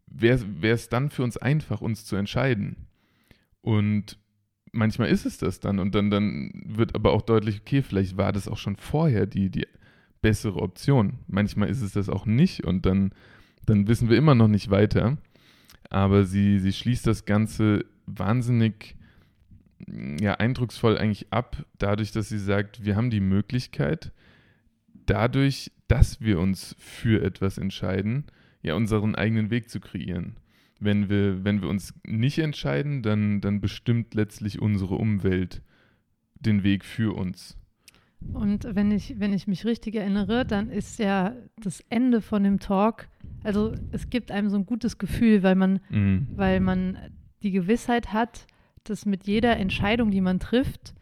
Wäre 0.08 0.40
es 0.62 0.90
dann 0.90 1.10
für 1.10 1.24
uns 1.24 1.38
einfach, 1.38 1.82
uns 1.82 2.06
zu 2.06 2.16
entscheiden? 2.16 2.88
Und 3.62 4.18
manchmal 4.72 5.10
ist 5.10 5.26
es 5.26 5.38
das 5.38 5.60
dann 5.60 5.80
und 5.80 5.96
dann, 5.96 6.10
dann 6.10 6.52
wird 6.66 6.96
aber 6.96 7.12
auch 7.12 7.22
deutlich, 7.22 7.62
okay, 7.62 7.82
vielleicht 7.82 8.18
war 8.18 8.32
das 8.32 8.48
auch 8.48 8.58
schon 8.58 8.76
vorher 8.76 9.26
die, 9.26 9.50
die 9.50 9.66
bessere 10.22 10.62
Option. 10.62 11.20
Manchmal 11.28 11.70
ist 11.70 11.82
es 11.82 11.94
das 11.94 12.10
auch 12.10 12.26
nicht 12.26 12.64
und 12.64 12.86
dann, 12.86 13.12
dann 13.66 13.88
wissen 13.88 14.10
wir 14.10 14.18
immer 14.18 14.36
noch 14.36 14.48
nicht 14.48 14.70
weiter. 14.70 15.18
Aber 15.90 16.26
sie, 16.26 16.60
sie 16.60 16.74
schließt 16.74 17.08
das 17.08 17.26
Ganze 17.26 17.86
wahnsinnig 18.06 18.96
ja, 20.20 20.36
eindrucksvoll 20.36 20.98
eigentlich 20.98 21.32
ab, 21.32 21.66
dadurch, 21.78 22.12
dass 22.12 22.30
sie 22.30 22.40
sagt, 22.40 22.86
wir 22.86 22.96
haben 22.96 23.10
die 23.10 23.20
Möglichkeit, 23.20 24.12
dadurch, 25.06 25.72
dass 25.88 26.22
wir 26.22 26.40
uns 26.40 26.76
für 26.80 27.24
etwas 27.24 27.58
entscheiden, 27.58 28.26
ja, 28.62 28.76
unseren 28.76 29.16
eigenen 29.16 29.50
Weg 29.50 29.70
zu 29.70 29.80
kreieren. 29.80 30.38
Wenn 30.80 31.10
wir, 31.10 31.44
wenn 31.44 31.62
wir 31.62 31.70
uns 31.70 31.94
nicht 32.06 32.40
entscheiden, 32.40 33.02
dann, 33.02 33.42
dann 33.42 33.62
bestimmt 33.62 34.14
letztlich 34.14 34.62
unsere 34.62 34.96
Umwelt 34.96 35.62
den 36.40 36.64
Weg 36.64 36.84
für 36.84 37.16
uns. 37.16 37.58
Und 38.34 38.68
wenn 38.76 38.92
ich, 38.92 39.20
wenn 39.20 39.34
ich 39.34 39.46
mich 39.48 39.66
richtig 39.66 39.96
erinnere, 39.96 40.46
dann 40.46 40.70
ist 40.70 41.00
ja 41.00 41.36
das 41.62 41.84
Ende 41.90 42.22
von 42.22 42.44
dem 42.44 42.60
Talk 42.60 43.08
Also 43.44 43.74
es 43.92 44.10
gibt 44.10 44.32
einem 44.32 44.50
so 44.50 44.58
ein 44.58 44.66
gutes 44.66 44.98
Gefühl, 44.98 45.44
weil 45.44 45.56
man, 45.56 45.80
Mhm. 45.90 46.28
weil 46.36 46.60
man 46.60 46.98
die 47.44 47.52
Gewissheit 47.52 48.12
hat, 48.12 48.48
dass 48.90 49.06
mit 49.06 49.26
jeder 49.28 49.58
Entscheidung, 49.58 50.12
die 50.12 50.22
man 50.22 50.40
trifft, 50.40 50.94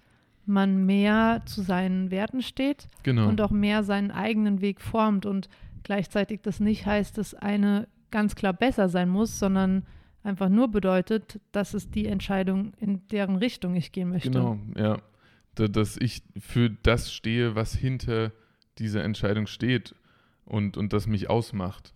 man 0.45 0.85
mehr 0.85 1.41
zu 1.45 1.61
seinen 1.61 2.11
Werten 2.11 2.41
steht 2.41 2.89
Genau. 3.03 3.27
und 3.29 3.39
auch 3.41 3.51
mehr 3.51 3.83
seinen 3.83 4.11
eigenen 4.11 4.61
Weg 4.61 4.81
formt 4.81 5.25
und 5.25 5.49
gleichzeitig 5.83 6.41
das 6.41 6.59
nicht 6.59 6.85
heißt, 6.85 7.17
dass 7.17 7.33
eine 7.33 7.87
ganz 8.11 8.35
klar 8.35 8.53
besser 8.53 8.89
sein 8.89 9.09
muss, 9.09 9.39
sondern 9.39 9.85
einfach 10.23 10.49
nur 10.49 10.69
bedeutet, 10.69 11.39
das 11.51 11.73
ist 11.73 11.95
die 11.95 12.07
Entscheidung, 12.07 12.73
in 12.79 13.07
deren 13.09 13.35
Richtung 13.37 13.75
ich 13.75 13.91
gehen 13.91 14.09
möchte. 14.09 14.31
Genau, 14.31 14.57
ja. 14.77 14.97
Da, 15.55 15.67
dass 15.67 15.97
ich 15.97 16.23
für 16.39 16.69
das 16.69 17.13
stehe, 17.13 17.55
was 17.55 17.75
hinter 17.75 18.31
dieser 18.79 19.03
Entscheidung 19.03 19.45
steht 19.47 19.93
und, 20.45 20.77
und 20.77 20.93
das 20.93 21.05
mich 21.07 21.29
ausmacht. 21.29 21.93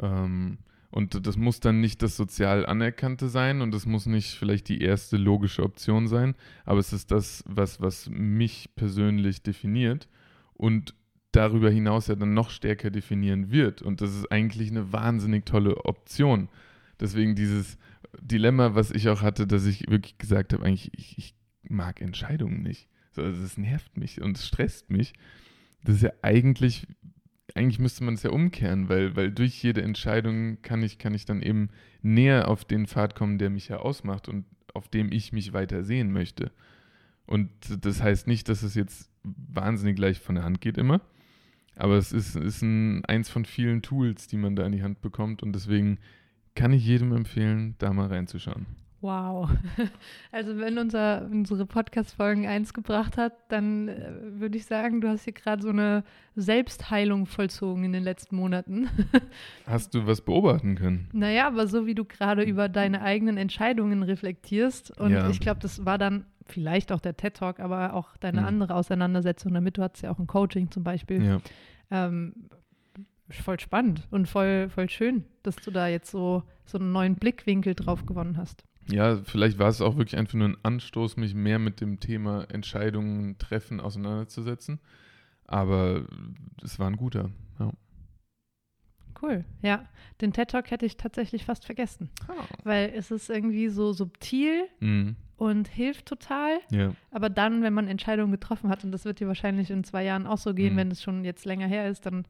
Ähm, 0.00 0.58
und 0.90 1.26
das 1.26 1.36
muss 1.36 1.60
dann 1.60 1.80
nicht 1.80 2.02
das 2.02 2.16
sozial 2.16 2.66
Anerkannte 2.66 3.28
sein 3.28 3.60
und 3.60 3.72
das 3.72 3.86
muss 3.86 4.06
nicht 4.06 4.34
vielleicht 4.34 4.68
die 4.68 4.82
erste 4.82 5.16
logische 5.16 5.62
Option 5.62 6.08
sein, 6.08 6.34
aber 6.64 6.80
es 6.80 6.92
ist 6.92 7.10
das, 7.10 7.44
was, 7.46 7.80
was 7.80 8.08
mich 8.10 8.70
persönlich 8.74 9.42
definiert 9.42 10.08
und 10.54 10.94
darüber 11.32 11.70
hinaus 11.70 12.08
ja 12.08 12.16
dann 12.16 12.34
noch 12.34 12.50
stärker 12.50 12.90
definieren 12.90 13.50
wird. 13.50 13.82
Und 13.82 14.00
das 14.00 14.14
ist 14.14 14.30
eigentlich 14.32 14.70
eine 14.70 14.92
wahnsinnig 14.92 15.46
tolle 15.46 15.84
Option. 15.84 16.48
Deswegen 16.98 17.34
dieses 17.34 17.78
Dilemma, 18.20 18.74
was 18.74 18.90
ich 18.90 19.08
auch 19.08 19.22
hatte, 19.22 19.46
dass 19.46 19.64
ich 19.66 19.88
wirklich 19.88 20.18
gesagt 20.18 20.52
habe, 20.52 20.64
eigentlich, 20.64 20.90
ich, 20.94 21.18
ich 21.18 21.34
mag 21.62 22.00
Entscheidungen 22.00 22.62
nicht. 22.62 22.88
So, 23.12 23.22
also 23.22 23.42
es 23.42 23.56
nervt 23.58 23.96
mich 23.96 24.20
und 24.20 24.36
es 24.36 24.46
stresst 24.46 24.90
mich. 24.90 25.12
Das 25.84 25.96
ist 25.96 26.02
ja 26.02 26.12
eigentlich, 26.22 26.86
eigentlich 27.54 27.78
müsste 27.78 28.04
man 28.04 28.14
es 28.14 28.22
ja 28.22 28.30
umkehren, 28.30 28.88
weil, 28.88 29.16
weil 29.16 29.30
durch 29.30 29.62
jede 29.62 29.82
Entscheidung 29.82 30.60
kann 30.62 30.82
ich, 30.82 30.98
kann 30.98 31.14
ich 31.14 31.24
dann 31.24 31.42
eben 31.42 31.70
näher 32.02 32.48
auf 32.48 32.64
den 32.64 32.86
Pfad 32.86 33.14
kommen, 33.14 33.38
der 33.38 33.50
mich 33.50 33.68
ja 33.68 33.78
ausmacht 33.78 34.28
und 34.28 34.44
auf 34.74 34.88
dem 34.88 35.12
ich 35.12 35.32
mich 35.32 35.52
weiter 35.52 35.84
sehen 35.84 36.12
möchte. 36.12 36.50
Und 37.26 37.50
das 37.84 38.02
heißt 38.02 38.26
nicht, 38.26 38.48
dass 38.48 38.62
es 38.62 38.74
jetzt 38.74 39.10
wahnsinnig 39.22 39.98
leicht 39.98 40.22
von 40.22 40.34
der 40.34 40.44
Hand 40.44 40.60
geht 40.60 40.78
immer, 40.78 41.00
aber 41.76 41.96
es 41.96 42.12
ist, 42.12 42.36
ist 42.36 42.62
ein, 42.62 43.04
eins 43.04 43.28
von 43.30 43.44
vielen 43.44 43.82
Tools, 43.82 44.26
die 44.26 44.36
man 44.36 44.56
da 44.56 44.66
in 44.66 44.72
die 44.72 44.82
Hand 44.82 45.00
bekommt 45.00 45.42
und 45.42 45.52
deswegen 45.52 45.98
kann 46.54 46.72
ich 46.72 46.84
jedem 46.84 47.12
empfehlen, 47.12 47.74
da 47.78 47.92
mal 47.92 48.08
reinzuschauen. 48.08 48.66
Wow. 49.00 49.48
Also 50.32 50.58
wenn 50.58 50.78
unser, 50.78 51.26
unsere 51.30 51.66
Podcast-Folgen 51.66 52.46
eins 52.46 52.72
gebracht 52.74 53.16
hat, 53.16 53.32
dann 53.48 53.88
äh, 53.88 54.12
würde 54.38 54.56
ich 54.58 54.64
sagen, 54.66 55.00
du 55.00 55.08
hast 55.08 55.24
hier 55.24 55.32
gerade 55.32 55.60
so 55.62 55.70
eine 55.70 56.04
Selbstheilung 56.36 57.26
vollzogen 57.26 57.82
in 57.84 57.92
den 57.92 58.04
letzten 58.04 58.36
Monaten. 58.36 58.88
Hast 59.66 59.94
du 59.94 60.06
was 60.06 60.20
beobachten 60.20 60.76
können? 60.76 61.08
naja, 61.12 61.46
aber 61.48 61.66
so 61.66 61.86
wie 61.86 61.94
du 61.94 62.04
gerade 62.04 62.42
über 62.44 62.68
deine 62.68 63.02
eigenen 63.02 63.36
Entscheidungen 63.38 64.02
reflektierst 64.02 64.96
und 65.00 65.10
Ja. 65.12 65.28
ich 65.30 65.40
glaube, 65.40 65.60
das 65.60 65.84
war 65.84 65.98
dann 65.98 66.24
vielleicht 66.46 66.92
auch 66.92 67.00
der 67.00 67.16
TED-Talk, 67.16 67.58
aber 67.60 67.94
auch 67.94 68.16
deine 68.18 68.42
Mhm. 68.42 68.46
andere 68.46 68.74
Auseinandersetzung 68.74 69.52
damit. 69.54 69.78
Du 69.78 69.82
hattest 69.82 70.02
ja 70.04 70.10
auch 70.10 70.18
ein 70.18 70.26
Coaching 70.26 70.70
zum 70.70 70.84
Beispiel. 70.84 71.22
Ja. 71.24 71.38
Ähm, 71.90 72.34
voll 73.30 73.58
spannend 73.60 74.06
und 74.10 74.28
voll, 74.28 74.68
voll 74.68 74.88
schön, 74.88 75.24
dass 75.42 75.56
du 75.56 75.70
da 75.70 75.88
jetzt 75.88 76.10
so, 76.10 76.42
so 76.66 76.78
einen 76.78 76.92
neuen 76.92 77.14
Blickwinkel 77.16 77.74
drauf 77.74 78.06
gewonnen 78.06 78.36
hast. 78.36 78.64
Ja, 78.92 79.16
vielleicht 79.24 79.58
war 79.58 79.68
es 79.68 79.80
auch 79.80 79.96
wirklich 79.96 80.18
einfach 80.18 80.34
nur 80.34 80.48
ein 80.48 80.56
Anstoß, 80.62 81.16
mich 81.16 81.34
mehr 81.34 81.58
mit 81.58 81.80
dem 81.80 82.00
Thema 82.00 82.44
Entscheidungen 82.50 83.38
treffen 83.38 83.80
auseinanderzusetzen. 83.80 84.80
Aber 85.46 86.06
es 86.62 86.78
war 86.78 86.86
ein 86.88 86.96
guter. 86.96 87.30
Ja. 87.58 87.72
Cool. 89.20 89.44
Ja, 89.62 89.84
den 90.20 90.32
TED 90.32 90.50
Talk 90.50 90.70
hätte 90.70 90.86
ich 90.86 90.96
tatsächlich 90.96 91.44
fast 91.44 91.66
vergessen, 91.66 92.08
weil 92.64 92.92
es 92.94 93.10
ist 93.10 93.28
irgendwie 93.28 93.68
so 93.68 93.92
subtil 93.92 94.62
Mhm. 94.80 95.16
und 95.36 95.68
hilft 95.68 96.06
total. 96.06 96.58
Ja, 96.70 96.94
Aber 97.10 97.28
dann, 97.28 97.62
wenn 97.62 97.74
man 97.74 97.86
Entscheidungen 97.88 98.32
getroffen 98.32 98.70
hat, 98.70 98.82
und 98.84 98.92
das 98.92 99.04
wird 99.04 99.20
dir 99.20 99.28
wahrscheinlich 99.28 99.70
in 99.70 99.84
zwei 99.84 100.04
Jahren 100.04 100.26
auch 100.26 100.38
so 100.38 100.54
gehen, 100.54 100.72
Mhm. 100.74 100.78
wenn 100.78 100.90
es 100.90 101.02
schon 101.02 101.24
jetzt 101.24 101.44
länger 101.44 101.66
her 101.66 101.88
ist, 101.90 102.06
dann 102.06 102.24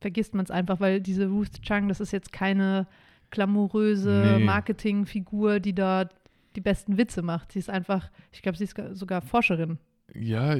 vergisst 0.00 0.34
man 0.34 0.44
es 0.44 0.50
einfach, 0.50 0.80
weil 0.80 1.00
diese 1.00 1.28
Ruth 1.28 1.62
Chang, 1.62 1.88
das 1.88 2.00
ist 2.00 2.12
jetzt 2.12 2.32
keine 2.32 2.86
glamouröse 3.30 4.36
Nee. 4.38 4.44
Marketingfigur, 4.44 5.60
die 5.60 5.74
da 5.74 6.08
die 6.56 6.60
besten 6.60 6.96
Witze 6.98 7.22
macht. 7.22 7.52
Sie 7.52 7.58
ist 7.58 7.70
einfach, 7.70 8.10
ich 8.32 8.42
glaube, 8.42 8.58
sie 8.58 8.64
ist 8.64 8.74
ga- 8.74 8.94
sogar 8.94 9.22
Forscherin. 9.22 9.78
ja 10.14 10.56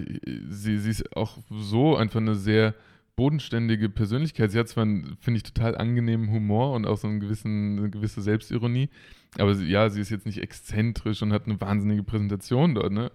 sie, 0.48 0.78
sie 0.78 0.90
ist 0.90 1.16
auch 1.16 1.38
so 1.50 1.96
einfach 1.96 2.20
eine 2.20 2.34
sehr 2.34 2.75
bodenständige 3.16 3.88
Persönlichkeit. 3.88 4.52
Sie 4.52 4.58
hat 4.58 4.68
zwar 4.68 4.84
einen, 4.84 5.16
finde 5.20 5.38
ich, 5.38 5.42
total 5.42 5.76
angenehmen 5.76 6.30
Humor 6.30 6.75
und 6.75 6.87
auch 6.87 6.96
so 6.98 7.08
einen 7.08 7.18
gewissen, 7.18 7.78
eine 7.78 7.90
gewisse 7.90 8.22
Selbstironie, 8.22 8.90
aber 9.38 9.54
sie, 9.56 9.66
ja, 9.66 9.90
sie 9.90 10.00
ist 10.00 10.10
jetzt 10.10 10.25
nicht 10.26 10.38
exzentrisch 10.38 11.20
und 11.22 11.32
hat 11.32 11.46
eine 11.46 11.60
wahnsinnige 11.60 12.04
Präsentation 12.04 12.75
dort, 12.76 12.92
ne? 12.92 13.10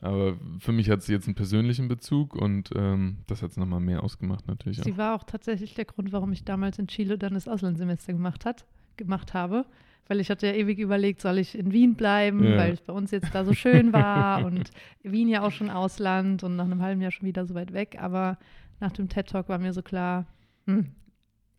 Aber 0.00 0.36
für 0.60 0.70
mich 0.70 0.90
hat 0.90 1.02
sie 1.02 1.12
jetzt 1.12 1.26
einen 1.26 1.34
persönlichen 1.34 1.88
Bezug 1.88 2.36
und 2.36 2.70
ähm, 2.76 3.16
das 3.26 3.42
hat 3.42 3.50
es 3.50 3.56
nochmal 3.56 3.80
mehr 3.80 4.04
ausgemacht 4.04 4.46
natürlich. 4.46 4.78
Auch. 4.78 4.84
Sie 4.84 4.96
war 4.96 5.16
auch 5.16 5.24
tatsächlich 5.24 5.74
der 5.74 5.86
Grund, 5.86 6.12
warum 6.12 6.30
ich 6.30 6.44
damals 6.44 6.78
in 6.78 6.86
Chile 6.86 7.18
dann 7.18 7.34
das 7.34 7.48
Auslandssemester 7.48 8.12
gemacht, 8.12 8.44
hat, 8.44 8.64
gemacht 8.98 9.32
habe. 9.32 9.64
Weil 10.10 10.20
ich 10.20 10.30
hatte 10.30 10.46
ja 10.46 10.54
ewig 10.54 10.78
überlegt, 10.78 11.20
soll 11.20 11.36
ich 11.38 11.56
in 11.56 11.70
Wien 11.72 11.94
bleiben, 11.94 12.42
Ja. 12.42 12.56
weil 12.56 12.72
es 12.72 12.80
bei 12.80 12.92
uns 12.94 13.10
jetzt 13.10 13.34
da 13.34 13.44
so 13.44 13.52
schön 13.52 13.92
war 13.92 14.44
und 14.44 14.70
Wien 15.02 15.28
ja 15.28 15.42
auch 15.42 15.52
schon 15.52 15.68
Ausland 15.70 16.42
und 16.44 16.56
nach 16.56 16.64
einem 16.64 16.80
halben 16.82 17.00
Jahr 17.02 17.10
schon 17.10 17.26
wieder 17.26 17.44
so 17.46 17.54
weit 17.54 17.72
weg. 17.74 17.96
Aber 18.00 18.38
nach 18.80 18.92
dem 18.92 19.08
TED-Talk 19.08 19.48
war 19.48 19.58
mir 19.58 19.72
so 19.72 19.82
klar, 19.82 20.26
hm. 20.66 20.92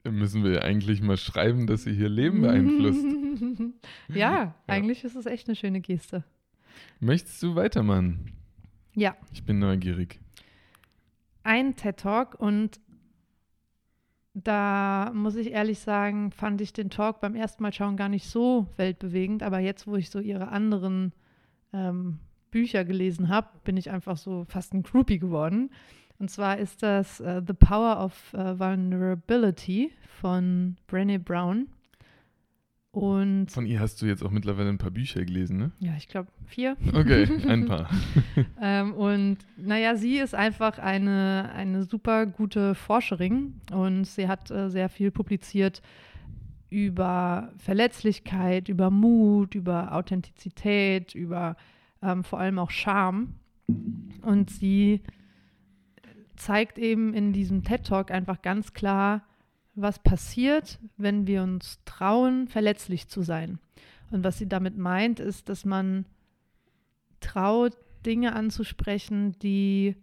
Müssen 0.09 0.43
wir 0.45 0.63
eigentlich 0.63 1.01
mal 1.01 1.17
schreiben, 1.17 1.67
dass 1.67 1.83
sie 1.83 1.93
hier 1.93 2.07
Leben 2.09 2.41
beeinflusst. 2.41 3.03
ja, 4.07 4.55
eigentlich 4.65 5.03
ist 5.03 5.15
es 5.15 5.25
echt 5.25 5.47
eine 5.49 5.55
schöne 5.57 5.81
Geste. 5.81 6.23
Möchtest 7.01 7.43
du 7.43 7.55
weitermachen? 7.55 8.31
Ja, 8.95 9.15
Ich 9.33 9.43
bin 9.43 9.59
neugierig. 9.59 10.19
ein 11.43 11.75
TED-Talk 11.75 12.35
und 12.39 12.79
da 14.43 15.11
muss 15.13 15.35
ich 15.35 15.51
ehrlich 15.51 15.79
sagen, 15.79 16.31
fand 16.31 16.61
ich 16.61 16.73
den 16.73 16.89
Talk 16.89 17.21
beim 17.21 17.35
ersten 17.35 17.63
Mal 17.63 17.73
schauen 17.73 17.97
gar 17.97 18.09
nicht 18.09 18.27
so 18.27 18.67
weltbewegend, 18.77 19.43
aber 19.43 19.59
jetzt, 19.59 19.87
wo 19.87 19.95
ich 19.95 20.09
so 20.09 20.19
ihre 20.19 20.49
anderen 20.49 21.13
ähm, 21.73 22.19
Bücher 22.51 22.85
gelesen 22.85 23.29
habe, 23.29 23.47
bin 23.63 23.77
ich 23.77 23.91
einfach 23.91 24.17
so 24.17 24.45
fast 24.47 24.73
ein 24.73 24.83
Groupie 24.83 25.19
geworden. 25.19 25.69
Und 26.19 26.29
zwar 26.29 26.57
ist 26.57 26.83
das 26.83 27.19
äh, 27.21 27.41
The 27.45 27.53
Power 27.53 28.03
of 28.03 28.33
äh, 28.33 28.59
Vulnerability 28.59 29.91
von 30.19 30.75
Brené 30.89 31.17
Brown. 31.17 31.67
Und 32.91 33.51
Von 33.51 33.67
ihr 33.67 33.79
hast 33.79 34.01
du 34.01 34.07
jetzt 34.07 34.23
auch 34.23 34.31
mittlerweile 34.31 34.69
ein 34.69 34.79
paar 34.79 34.89
Bücher 34.89 35.23
gelesen, 35.23 35.57
ne? 35.57 35.71
ja, 35.79 35.93
ich 35.95 36.07
glaube 36.07 36.29
vier. 36.47 36.75
Okay, 36.93 37.27
ein 37.47 37.65
paar. 37.65 37.89
Ähm, 38.61 38.93
und 38.93 39.37
naja, 39.57 39.95
sie 39.95 40.17
ist 40.17 40.35
einfach 40.35 40.79
eine, 40.79 41.51
eine 41.53 41.83
super 41.83 42.25
gute 42.25 42.75
Forscherin 42.75 43.61
und 43.71 44.05
sie 44.05 44.27
hat 44.27 44.51
äh, 44.51 44.69
sehr 44.69 44.89
viel 44.89 45.11
publiziert 45.11 45.81
über 46.69 47.51
Verletzlichkeit, 47.57 48.69
über 48.69 48.89
Mut, 48.89 49.55
über 49.55 49.93
Authentizität, 49.93 51.15
über 51.15 51.55
ähm, 52.01 52.23
vor 52.23 52.39
allem 52.39 52.59
auch 52.59 52.71
Charme. 52.71 53.35
Und 54.21 54.49
sie 54.49 55.01
zeigt 56.35 56.77
eben 56.77 57.13
in 57.13 57.33
diesem 57.33 57.63
TED 57.63 57.85
Talk 57.85 58.11
einfach 58.11 58.41
ganz 58.41 58.73
klar, 58.73 59.23
was 59.81 59.99
passiert, 59.99 60.79
wenn 60.97 61.27
wir 61.27 61.43
uns 61.43 61.79
trauen, 61.85 62.47
verletzlich 62.47 63.07
zu 63.07 63.21
sein. 63.21 63.59
Und 64.11 64.23
was 64.23 64.37
sie 64.37 64.47
damit 64.47 64.77
meint, 64.77 65.19
ist, 65.19 65.49
dass 65.49 65.65
man 65.65 66.05
traut, 67.19 67.77
Dinge 68.05 68.33
anzusprechen, 68.33 69.37
die 69.39 69.95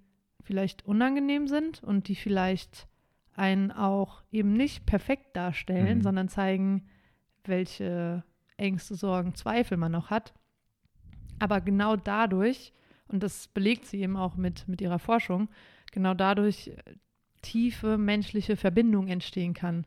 vielleicht 0.43 0.85
unangenehm 0.85 1.49
sind 1.49 1.83
und 1.83 2.09
die 2.09 2.15
vielleicht 2.15 2.87
einen 3.35 3.73
auch 3.73 4.23
eben 4.31 4.53
nicht 4.53 4.87
perfekt 4.87 5.35
darstellen, 5.37 5.99
Mhm. 5.99 6.03
sondern 6.03 6.29
zeigen, 6.29 6.87
welche 7.45 8.23
Ängste, 8.57 8.95
Sorgen, 8.95 9.35
Zweifel 9.35 9.77
man 9.77 9.93
noch 9.93 10.11
hat. 10.11 10.35
Aber 11.39 11.61
genau 11.61 11.97
dadurch, 11.97 12.73
und 13.09 13.23
das 13.23 13.49
belegt 13.49 13.87
sie 13.87 14.01
eben 14.01 14.17
auch 14.17 14.37
mit, 14.37 14.67
mit 14.69 14.81
ihrer 14.81 14.99
Forschung, 14.99 15.49
genau 15.93 16.15
dadurch 16.15 16.71
tiefe 17.47 17.97
menschliche 17.97 18.57
Verbindung 18.57 19.07
entstehen 19.09 19.55
kann. 19.55 19.87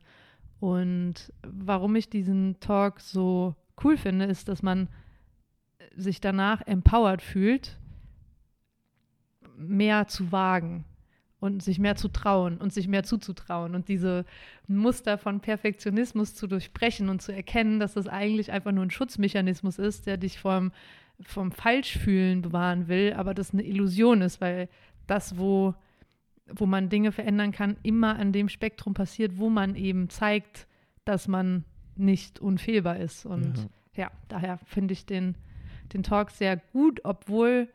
Und 0.60 1.32
warum 1.42 1.94
ich 1.96 2.08
diesen 2.08 2.58
Talk 2.60 3.00
so 3.00 3.54
cool 3.84 3.96
finde, 3.96 4.24
ist, 4.24 4.48
dass 4.48 4.62
man 4.62 4.88
sich 5.94 6.20
danach 6.20 6.66
empowered 6.66 7.22
fühlt, 7.22 7.78
mehr 9.56 10.08
zu 10.08 10.32
wagen 10.32 10.84
und 11.38 11.62
sich 11.62 11.78
mehr 11.78 11.96
zu 11.96 12.08
trauen 12.08 12.58
und 12.58 12.72
sich 12.72 12.88
mehr 12.88 13.02
zuzutrauen 13.02 13.74
und 13.74 13.88
diese 13.88 14.24
Muster 14.66 15.18
von 15.18 15.40
Perfektionismus 15.40 16.34
zu 16.34 16.46
durchbrechen 16.46 17.08
und 17.08 17.20
zu 17.20 17.32
erkennen, 17.32 17.80
dass 17.80 17.94
das 17.94 18.06
eigentlich 18.06 18.52
einfach 18.52 18.72
nur 18.72 18.84
ein 18.84 18.90
Schutzmechanismus 18.90 19.78
ist, 19.78 20.06
der 20.06 20.16
dich 20.16 20.38
vom, 20.38 20.72
vom 21.20 21.52
Falschfühlen 21.52 22.42
bewahren 22.42 22.88
will, 22.88 23.14
aber 23.14 23.34
das 23.34 23.52
eine 23.52 23.64
Illusion 23.64 24.22
ist, 24.22 24.40
weil 24.40 24.68
das, 25.06 25.38
wo, 25.38 25.74
wo 26.54 26.66
man 26.66 26.88
Dinge 26.88 27.12
verändern 27.12 27.52
kann, 27.52 27.76
immer 27.82 28.18
an 28.18 28.32
dem 28.32 28.48
Spektrum 28.48 28.94
passiert, 28.94 29.38
wo 29.38 29.50
man 29.50 29.74
eben 29.74 30.08
zeigt, 30.08 30.66
dass 31.04 31.28
man 31.28 31.64
nicht 31.96 32.38
unfehlbar 32.40 32.98
ist. 32.98 33.26
Und 33.26 33.68
ja, 33.94 34.04
ja 34.04 34.10
daher 34.28 34.58
finde 34.64 34.92
ich 34.92 35.06
den, 35.06 35.36
den 35.92 36.02
Talk 36.02 36.30
sehr 36.30 36.56
gut, 36.56 37.00
obwohl 37.04 37.68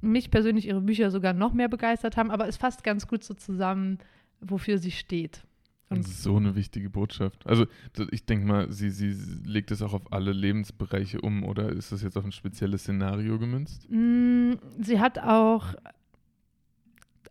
mich 0.00 0.30
persönlich 0.30 0.66
ihre 0.66 0.80
Bücher 0.80 1.10
sogar 1.10 1.32
noch 1.32 1.54
mehr 1.54 1.68
begeistert 1.68 2.16
haben, 2.16 2.30
aber 2.30 2.46
es 2.46 2.56
fasst 2.56 2.84
ganz 2.84 3.08
gut 3.08 3.24
so 3.24 3.34
zusammen, 3.34 3.98
wofür 4.40 4.78
sie 4.78 4.90
steht. 4.90 5.42
Und 5.90 5.98
das 6.04 6.10
ist 6.10 6.22
so 6.22 6.36
eine 6.36 6.54
wichtige 6.54 6.90
Botschaft. 6.90 7.46
Also 7.46 7.66
ich 8.10 8.24
denke 8.24 8.46
mal, 8.46 8.72
sie, 8.72 8.90
sie 8.90 9.14
legt 9.44 9.70
es 9.70 9.82
auch 9.82 9.92
auf 9.92 10.12
alle 10.12 10.32
Lebensbereiche 10.32 11.20
um, 11.20 11.44
oder 11.44 11.70
ist 11.70 11.92
das 11.92 12.02
jetzt 12.02 12.16
auf 12.16 12.24
ein 12.24 12.32
spezielles 12.32 12.82
Szenario 12.82 13.38
gemünzt? 13.38 13.86
Mm, 13.90 14.54
sie 14.80 14.98
hat 14.98 15.18
auch 15.18 15.74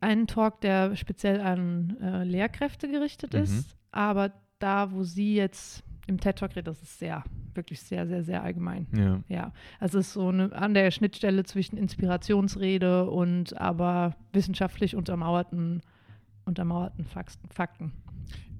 einen 0.03 0.27
Talk, 0.27 0.62
der 0.62 0.95
speziell 0.95 1.41
an 1.41 1.98
äh, 2.01 2.24
Lehrkräfte 2.24 2.88
gerichtet 2.88 3.33
mhm. 3.33 3.41
ist, 3.41 3.75
aber 3.91 4.33
da, 4.60 4.91
wo 4.91 5.03
sie 5.03 5.36
jetzt 5.36 5.83
im 6.07 6.19
TED 6.19 6.38
Talk 6.38 6.51
redet, 6.51 6.67
das 6.67 6.81
ist 6.81 7.00
sehr, 7.00 7.24
wirklich 7.53 7.81
sehr, 7.81 8.07
sehr, 8.07 8.24
sehr 8.24 8.43
allgemein. 8.43 8.88
Ja. 8.95 9.22
Ja. 9.27 9.53
Also 9.79 10.00
es 10.00 10.07
ist 10.07 10.13
so 10.13 10.27
eine, 10.27 10.51
an 10.53 10.74
der 10.74 10.91
Schnittstelle 10.91 11.43
zwischen 11.43 11.77
Inspirationsrede 11.77 13.10
und 13.10 13.60
aber 13.60 14.15
wissenschaftlich 14.33 14.95
untermauerten, 14.95 15.81
untermauerten 16.45 17.05
Fakten. 17.05 17.93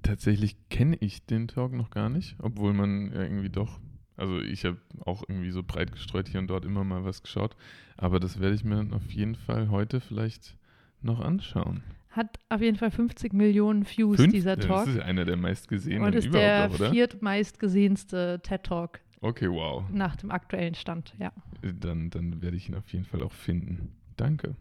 Tatsächlich 0.04 0.58
kenne 0.70 0.98
ich 1.00 1.26
den 1.26 1.48
Talk 1.48 1.74
noch 1.74 1.90
gar 1.90 2.10
nicht, 2.10 2.36
obwohl 2.40 2.74
man 2.74 3.12
ja 3.14 3.22
irgendwie 3.22 3.50
doch, 3.50 3.80
also 4.16 4.40
ich 4.40 4.66
habe 4.66 4.78
auch 5.06 5.24
irgendwie 5.28 5.52
so 5.52 5.64
breit 5.64 5.92
gestreut 5.92 6.28
hier 6.28 6.40
und 6.40 6.48
dort 6.48 6.66
immer 6.66 6.84
mal 6.84 7.04
was 7.04 7.24
geschaut, 7.24 7.56
aber 7.98 8.20
das 8.20 8.40
werde 8.40 8.56
ich 8.56 8.64
mir 8.64 8.88
auf 8.92 9.12
jeden 9.12 9.36
Fall 9.36 9.70
heute 9.70 10.02
vielleicht 10.02 10.58
noch 11.04 11.20
anschauen. 11.20 11.84
Hat 12.10 12.38
auf 12.50 12.62
jeden 12.62 12.78
Fall 12.78 12.92
50 12.92 13.34
Millionen 13.34 13.88
Views, 13.88 14.18
Fünf? 14.18 14.34
dieser 14.34 14.58
Talk. 14.58 14.86
Das 14.86 14.96
ist 14.96 15.02
einer 15.02 15.26
der 15.26 15.36
meistgesehenen 15.36 16.04
Und 16.04 16.14
ist 16.14 16.32
der 16.32 16.70
auch, 16.72 16.92
viertmeistgesehenste 16.92 18.40
TED 18.44 18.64
Talk. 18.64 19.00
Okay, 19.22 19.50
wow. 19.50 19.84
Nach 19.90 20.16
dem 20.16 20.30
aktuellen 20.32 20.76
Stand, 20.76 21.16
ja. 21.18 21.32
Dann, 21.62 22.10
dann 22.10 22.42
werde 22.42 22.58
ich 22.58 22.70
ihn 22.70 22.76
auf 22.76 22.88
jeden 22.90 23.06
Fall 23.06 23.24
auch 23.24 23.32
finden. 23.32 23.96
Danke. 24.16 24.56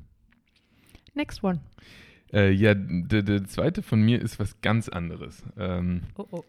Next 1.14 1.44
one. 1.44 1.60
Äh, 2.32 2.50
ja, 2.52 2.74
der, 2.74 3.22
der 3.22 3.44
zweite 3.44 3.82
von 3.82 4.00
mir 4.00 4.22
ist 4.22 4.40
was 4.40 4.58
ganz 4.62 4.88
anderes. 4.88 5.42
Ähm, 5.58 6.02
oh 6.16 6.26
oh. 6.30 6.44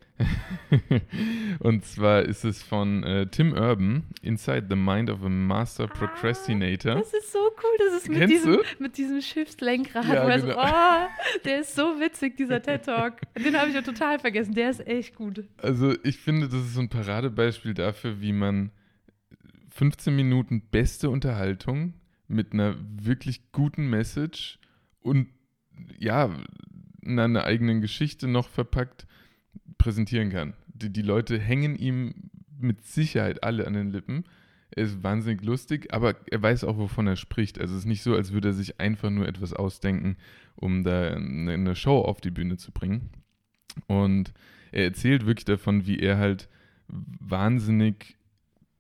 und 1.60 1.84
zwar 1.84 2.24
ist 2.24 2.46
es 2.46 2.64
von 2.64 3.04
äh, 3.04 3.28
Tim 3.28 3.52
Urban, 3.52 4.04
Inside 4.22 4.68
the 4.70 4.78
Mind 4.78 5.10
of 5.10 5.24
a 5.24 5.30
Master 5.30 5.88
Procrastinator. 5.88 6.94
Ah, 6.94 7.00
das 7.00 7.14
ist 7.14 7.34
so 7.34 7.40
cool, 7.40 7.78
das 7.80 8.02
ist 8.02 8.10
mit 8.10 8.30
diesem, 8.30 8.60
mit 8.80 8.98
diesem 8.98 9.20
Schiffslenkrad. 9.20 10.06
Ja, 10.06 10.38
genau. 10.38 10.54
so, 10.54 10.58
oh, 10.58 11.42
der 11.44 11.60
ist 11.60 11.76
so 11.76 12.00
witzig, 12.00 12.38
dieser 12.38 12.62
TED 12.62 12.86
Talk. 12.86 13.20
Den 13.36 13.58
habe 13.58 13.68
ich 13.68 13.76
ja 13.76 13.82
total 13.82 14.20
vergessen, 14.20 14.54
der 14.54 14.70
ist 14.70 14.88
echt 14.88 15.16
gut. 15.16 15.44
Also 15.58 15.94
ich 16.04 16.18
finde, 16.18 16.48
das 16.48 16.62
ist 16.62 16.76
so 16.76 16.80
ein 16.80 16.90
Paradebeispiel 16.90 17.74
dafür, 17.74 18.22
wie 18.22 18.32
man 18.32 18.72
15 19.72 20.16
Minuten 20.16 20.62
beste 20.62 21.10
Unterhaltung 21.10 21.96
mit 22.30 22.54
einer 22.54 22.76
wirklich 23.02 23.52
guten 23.52 23.90
Message 23.90 24.60
und 25.02 25.28
ja, 25.98 26.36
in 27.02 27.20
einer 27.20 27.44
eigenen 27.44 27.82
Geschichte 27.82 28.28
noch 28.28 28.48
verpackt 28.48 29.06
präsentieren 29.78 30.30
kann. 30.30 30.54
Die, 30.68 30.92
die 30.92 31.02
Leute 31.02 31.40
hängen 31.40 31.76
ihm 31.76 32.30
mit 32.60 32.86
Sicherheit 32.86 33.44
alle 33.44 33.68
an 33.68 33.74
den 33.74 33.92
Lippen. 33.92 34.24
Er 34.72 34.86
ist 34.86 35.04
wahnsinnig 35.04 35.44
lustig, 35.44 35.94
aber 35.94 36.16
er 36.32 36.42
weiß 36.42 36.64
auch, 36.64 36.78
wovon 36.78 37.06
er 37.08 37.16
spricht. 37.16 37.60
Also 37.60 37.74
es 37.74 37.82
ist 37.82 37.86
nicht 37.86 38.02
so, 38.02 38.16
als 38.16 38.32
würde 38.32 38.50
er 38.50 38.54
sich 38.54 38.80
einfach 38.80 39.10
nur 39.10 39.28
etwas 39.28 39.54
ausdenken, 39.54 40.18
um 40.56 40.84
da 40.84 41.14
eine 41.14 41.76
Show 41.76 42.00
auf 42.00 42.22
die 42.22 42.32
Bühne 42.32 42.58
zu 42.58 42.72
bringen. 42.72 43.10
Und 43.88 44.34
er 44.72 44.86
erzählt 44.86 45.26
wirklich 45.26 45.46
davon, 45.46 45.86
wie 45.86 46.00
er 46.00 46.18
halt 46.18 46.50
wahnsinnig 46.88 48.18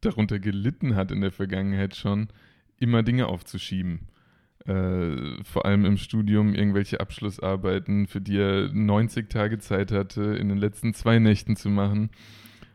darunter 0.01 0.39
gelitten 0.39 0.95
hat 0.95 1.12
in 1.12 1.21
der 1.21 1.32
Vergangenheit 1.32 1.95
schon, 1.95 2.29
immer 2.77 3.03
Dinge 3.03 3.27
aufzuschieben 3.27 4.08
äh, 4.65 5.43
vor 5.43 5.65
allem 5.65 5.86
im 5.86 5.97
Studium 5.97 6.54
irgendwelche 6.54 6.99
Abschlussarbeiten, 6.99 8.08
für 8.08 8.21
die 8.21 8.38
er 8.38 8.69
90 8.71 9.30
Tage 9.30 9.60
Zeit 9.60 9.91
hatte, 9.91 10.21
in 10.21 10.49
den 10.49 10.58
letzten 10.58 10.93
zwei 10.93 11.19
Nächten 11.19 11.56
zu 11.56 11.69
machen. 11.69 12.10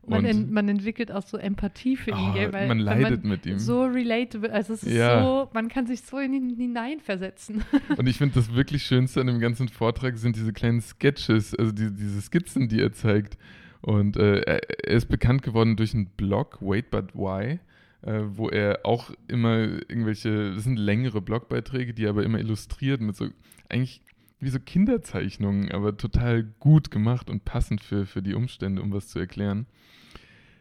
Man, 0.07 0.25
en, 0.25 0.53
man, 0.53 0.69
entwickelt 0.69 1.13
auch 1.13 1.23
so 1.23 1.37
Empathie 1.37 1.97
für 1.97 2.13
ihn, 2.13 2.31
oh, 2.31 2.33
gell? 2.33 2.53
Weil, 2.53 2.67
man 2.67 2.79
leidet 2.79 3.25
man 3.25 3.33
mit 3.33 3.47
ihm. 3.47 3.59
So 3.59 3.85
relatable, 3.85 4.51
also 4.51 4.73
es 4.73 4.83
ist 4.83 4.95
ja. 4.95 5.23
so, 5.23 5.51
man 5.53 5.69
kann 5.69 5.87
sich 5.87 6.01
so 6.01 6.19
in 6.19 6.33
ihn 6.33 6.57
hineinversetzen. 6.57 7.63
Und 7.97 8.07
ich 8.09 8.17
finde 8.17 8.37
das 8.37 8.55
wirklich 8.55 8.85
Schönste 8.85 9.21
an 9.21 9.27
dem 9.27 9.39
ganzen 9.39 9.69
Vortrag 9.69 10.17
sind 10.17 10.37
diese 10.37 10.55
kleinen 10.55 10.81
Sketches, 10.81 11.55
also 11.55 11.73
die, 11.73 11.93
diese 11.95 12.23
Skizzen, 12.23 12.69
die 12.69 12.81
er 12.81 12.93
zeigt. 12.93 13.37
Und 13.83 14.17
äh, 14.17 14.41
er, 14.41 14.87
er 14.87 14.97
ist 14.97 15.11
bekannt 15.11 15.43
geworden 15.43 15.77
durch 15.77 15.95
einen 15.95 16.07
Blog, 16.07 16.59
Wait 16.61 16.91
But 16.91 17.15
Why 17.15 17.61
äh, 18.03 18.23
wo 18.29 18.49
er 18.49 18.81
auch 18.85 19.11
immer 19.27 19.59
irgendwelche, 19.59 20.55
das 20.55 20.65
sind 20.65 20.79
längere 20.79 21.21
Blogbeiträge, 21.21 21.95
die 21.95 22.05
er 22.05 22.11
aber 22.11 22.25
immer 22.25 22.39
illustriert 22.39 23.01
mit 23.01 23.17
so, 23.17 23.29
eigentlich 23.69 24.03
wie 24.41 24.51
so 24.51 24.61
Kinderzeichnungen, 24.61 25.73
aber 25.73 25.97
total 25.97 26.45
gut 26.61 26.91
gemacht 26.91 27.29
und 27.29 27.45
passend 27.45 27.81
für, 27.83 28.07
für 28.07 28.23
die 28.23 28.35
Umstände, 28.35 28.83
um 28.83 28.93
was 28.93 29.09
zu 29.09 29.19
erklären. 29.19 29.67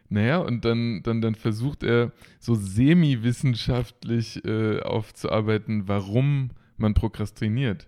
Naja, 0.10 0.38
und 0.38 0.64
dann, 0.64 1.04
dann, 1.04 1.22
dann 1.22 1.36
versucht 1.36 1.84
er 1.84 2.12
so 2.40 2.56
semi-wissenschaftlich 2.56 4.44
äh, 4.46 4.80
aufzuarbeiten, 4.80 5.88
warum 5.88 6.52
man 6.78 6.94
prokrastiniert. 6.94 7.88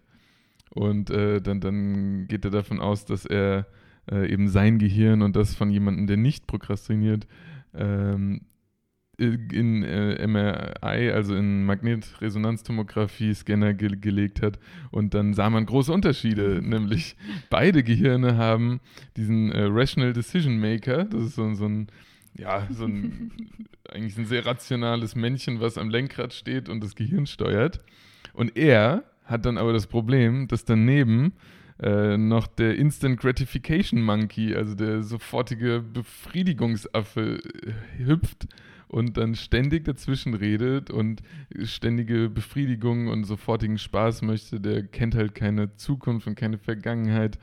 Und 0.69 1.09
äh, 1.09 1.41
dann, 1.41 1.62
dann 1.62 2.27
geht 2.27 2.45
er 2.45 2.51
davon 2.51 2.79
aus, 2.79 3.05
dass 3.05 3.25
er 3.25 3.67
äh, 4.12 4.31
eben 4.31 4.49
sein 4.49 4.79
Gehirn 4.79 5.21
und 5.21 5.35
das 5.35 5.55
von 5.55 5.71
jemandem, 5.71 6.07
der 6.07 6.17
nicht 6.17 6.45
prokrastiniert, 6.45 7.25
ähm, 7.73 8.41
in 9.19 9.84
äh, 9.84 10.25
MRI, 10.25 11.12
also 11.12 11.36
in 11.36 11.65
Magnetresonanztomographie-Scanner 11.65 13.73
ge 13.73 13.97
gelegt 13.99 14.41
hat. 14.41 14.60
Und 14.91 15.13
dann 15.13 15.34
sah 15.34 15.49
man 15.49 15.65
große 15.65 15.91
Unterschiede, 15.91 16.62
nämlich 16.63 17.17
beide 17.49 17.84
Gehirne 17.84 18.38
haben 18.38 18.79
diesen 19.17 19.51
äh, 19.51 19.63
Rational 19.63 20.13
Decision 20.13 20.58
Maker, 20.60 21.03
das 21.05 21.23
ist 21.23 21.36
so, 21.36 21.53
so 21.53 21.65
ein 21.65 21.88
ja, 22.38 22.67
so 22.71 22.86
ein 22.86 23.32
eigentlich 23.91 24.17
ein 24.17 24.25
sehr 24.25 24.45
rationales 24.45 25.15
Männchen, 25.15 25.60
was 25.60 25.77
am 25.77 25.89
Lenkrad 25.89 26.34
steht 26.34 26.69
und 26.69 26.82
das 26.84 26.95
Gehirn 26.95 27.25
steuert. 27.25 27.82
Und 28.34 28.55
er 28.55 29.03
hat 29.25 29.45
dann 29.45 29.58
aber 29.58 29.73
das 29.73 29.88
Problem, 29.88 30.47
dass 30.47 30.63
daneben 30.63 31.34
äh, 31.82 32.17
noch 32.17 32.47
der 32.47 32.75
Instant 32.75 33.19
Gratification 33.19 34.01
Monkey, 34.01 34.55
also 34.55 34.75
der 34.75 35.03
sofortige 35.03 35.82
Befriedigungsaffe, 35.82 37.39
äh, 37.39 38.03
hüpft 38.03 38.47
und 38.89 39.17
dann 39.17 39.36
ständig 39.36 39.86
dazwischen 39.86 40.34
redet 40.34 40.89
und 40.89 41.21
ständige 41.63 42.30
Befriedigung 42.30 43.08
und 43.08 43.23
sofortigen 43.23 43.78
Spaß 43.78 44.23
möchte, 44.23 44.60
der 44.60 44.84
kennt 44.84 45.15
halt 45.15 45.36
keine 45.36 45.75
Zukunft 45.75 46.28
und 46.28 46.36
keine 46.36 46.58
Vergangenheit 46.58 47.39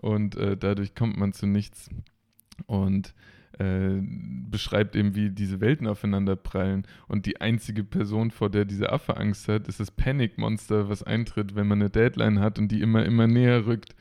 und 0.00 0.36
äh, 0.36 0.56
dadurch 0.56 0.94
kommt 0.94 1.16
man 1.16 1.32
zu 1.32 1.46
nichts 1.46 1.90
und 2.66 3.14
äh, 3.58 4.00
beschreibt 4.50 4.96
eben, 4.96 5.14
wie 5.14 5.30
diese 5.30 5.60
Welten 5.60 5.86
aufeinander 5.86 6.36
prallen 6.36 6.86
und 7.06 7.26
die 7.26 7.40
einzige 7.40 7.84
Person, 7.84 8.30
vor 8.30 8.50
der 8.50 8.64
dieser 8.64 8.92
Affe 8.92 9.16
Angst 9.18 9.46
hat, 9.48 9.68
ist 9.68 9.80
das 9.80 9.90
Panikmonster, 9.90 10.88
was 10.88 11.02
eintritt, 11.02 11.54
wenn 11.54 11.66
man 11.66 11.80
eine 11.80 11.90
Deadline 11.90 12.40
hat 12.40 12.58
und 12.58 12.68
die 12.68 12.80
immer, 12.80 13.04
immer 13.04 13.26
näher 13.26 13.66
rückt. 13.66 13.94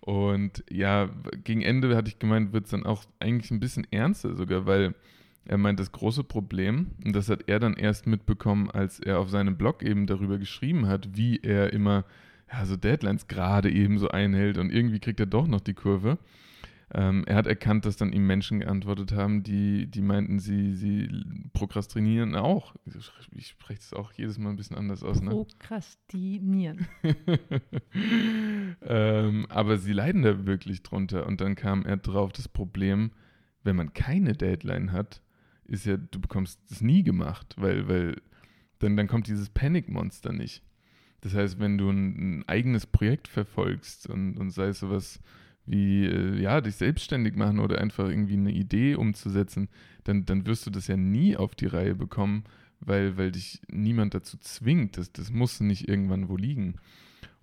Und 0.00 0.64
ja, 0.70 1.10
gegen 1.44 1.62
Ende 1.62 1.94
hatte 1.94 2.08
ich 2.08 2.18
gemeint, 2.18 2.52
wird 2.52 2.64
es 2.64 2.70
dann 2.70 2.86
auch 2.86 3.04
eigentlich 3.18 3.50
ein 3.50 3.60
bisschen 3.60 3.86
ernster 3.90 4.34
sogar, 4.34 4.66
weil 4.66 4.94
er 5.44 5.58
meint, 5.58 5.80
das 5.80 5.92
große 5.92 6.24
Problem, 6.24 6.92
und 7.04 7.14
das 7.14 7.28
hat 7.28 7.44
er 7.48 7.58
dann 7.58 7.74
erst 7.74 8.06
mitbekommen, 8.06 8.70
als 8.70 9.00
er 9.00 9.18
auf 9.18 9.30
seinem 9.30 9.56
Blog 9.56 9.82
eben 9.82 10.06
darüber 10.06 10.38
geschrieben 10.38 10.86
hat, 10.86 11.16
wie 11.16 11.38
er 11.38 11.72
immer 11.72 12.04
ja, 12.52 12.64
so 12.66 12.76
Deadlines 12.76 13.26
gerade 13.28 13.70
eben 13.70 13.98
so 13.98 14.08
einhält 14.08 14.58
und 14.58 14.70
irgendwie 14.70 15.00
kriegt 15.00 15.20
er 15.20 15.26
doch 15.26 15.46
noch 15.46 15.60
die 15.60 15.74
Kurve. 15.74 16.18
Ähm, 16.92 17.22
er 17.26 17.36
hat 17.36 17.46
erkannt, 17.46 17.86
dass 17.86 17.96
dann 17.96 18.12
ihm 18.12 18.26
Menschen 18.26 18.60
geantwortet 18.60 19.12
haben, 19.12 19.44
die, 19.44 19.86
die 19.86 20.02
meinten, 20.02 20.40
sie, 20.40 20.74
sie 20.74 21.08
prokrastinieren 21.52 22.34
auch. 22.34 22.74
Ich 23.32 23.46
spreche 23.48 23.80
es 23.80 23.92
auch 23.92 24.12
jedes 24.12 24.38
Mal 24.38 24.50
ein 24.50 24.56
bisschen 24.56 24.76
anders 24.76 25.04
aus. 25.04 25.22
Ne? 25.22 25.30
Prokrastinieren. 25.30 26.88
ähm, 28.82 29.46
aber 29.48 29.76
sie 29.76 29.92
leiden 29.92 30.22
da 30.22 30.46
wirklich 30.46 30.82
drunter. 30.82 31.26
Und 31.28 31.40
dann 31.40 31.54
kam 31.54 31.86
er 31.86 31.96
drauf, 31.96 32.32
das 32.32 32.48
Problem, 32.48 33.12
wenn 33.62 33.76
man 33.76 33.92
keine 33.92 34.32
Deadline 34.32 34.90
hat, 34.90 35.22
ist 35.70 35.86
ja, 35.86 35.96
du 35.96 36.20
bekommst 36.20 36.60
es 36.70 36.80
nie 36.80 37.02
gemacht, 37.02 37.54
weil, 37.56 37.88
weil 37.88 38.20
dann, 38.80 38.96
dann 38.96 39.06
kommt 39.06 39.28
dieses 39.28 39.48
Panikmonster 39.48 40.32
nicht. 40.32 40.62
Das 41.20 41.34
heißt, 41.34 41.58
wenn 41.60 41.78
du 41.78 41.90
ein, 41.90 42.40
ein 42.40 42.48
eigenes 42.48 42.86
Projekt 42.86 43.28
verfolgst 43.28 44.08
und, 44.08 44.36
und 44.36 44.50
sei 44.50 44.68
es 44.68 44.80
sowas 44.80 45.20
wie, 45.66 46.06
äh, 46.06 46.40
ja, 46.40 46.60
dich 46.60 46.76
selbstständig 46.76 47.36
machen 47.36 47.60
oder 47.60 47.80
einfach 47.80 48.08
irgendwie 48.08 48.34
eine 48.34 48.52
Idee 48.52 48.96
umzusetzen, 48.96 49.68
dann, 50.04 50.24
dann 50.24 50.46
wirst 50.46 50.66
du 50.66 50.70
das 50.70 50.88
ja 50.88 50.96
nie 50.96 51.36
auf 51.36 51.54
die 51.54 51.66
Reihe 51.66 51.94
bekommen, 51.94 52.44
weil, 52.80 53.16
weil 53.16 53.30
dich 53.30 53.60
niemand 53.70 54.14
dazu 54.14 54.38
zwingt. 54.38 54.96
Das, 54.96 55.12
das 55.12 55.30
muss 55.30 55.60
nicht 55.60 55.88
irgendwann 55.88 56.28
wo 56.28 56.36
liegen. 56.36 56.76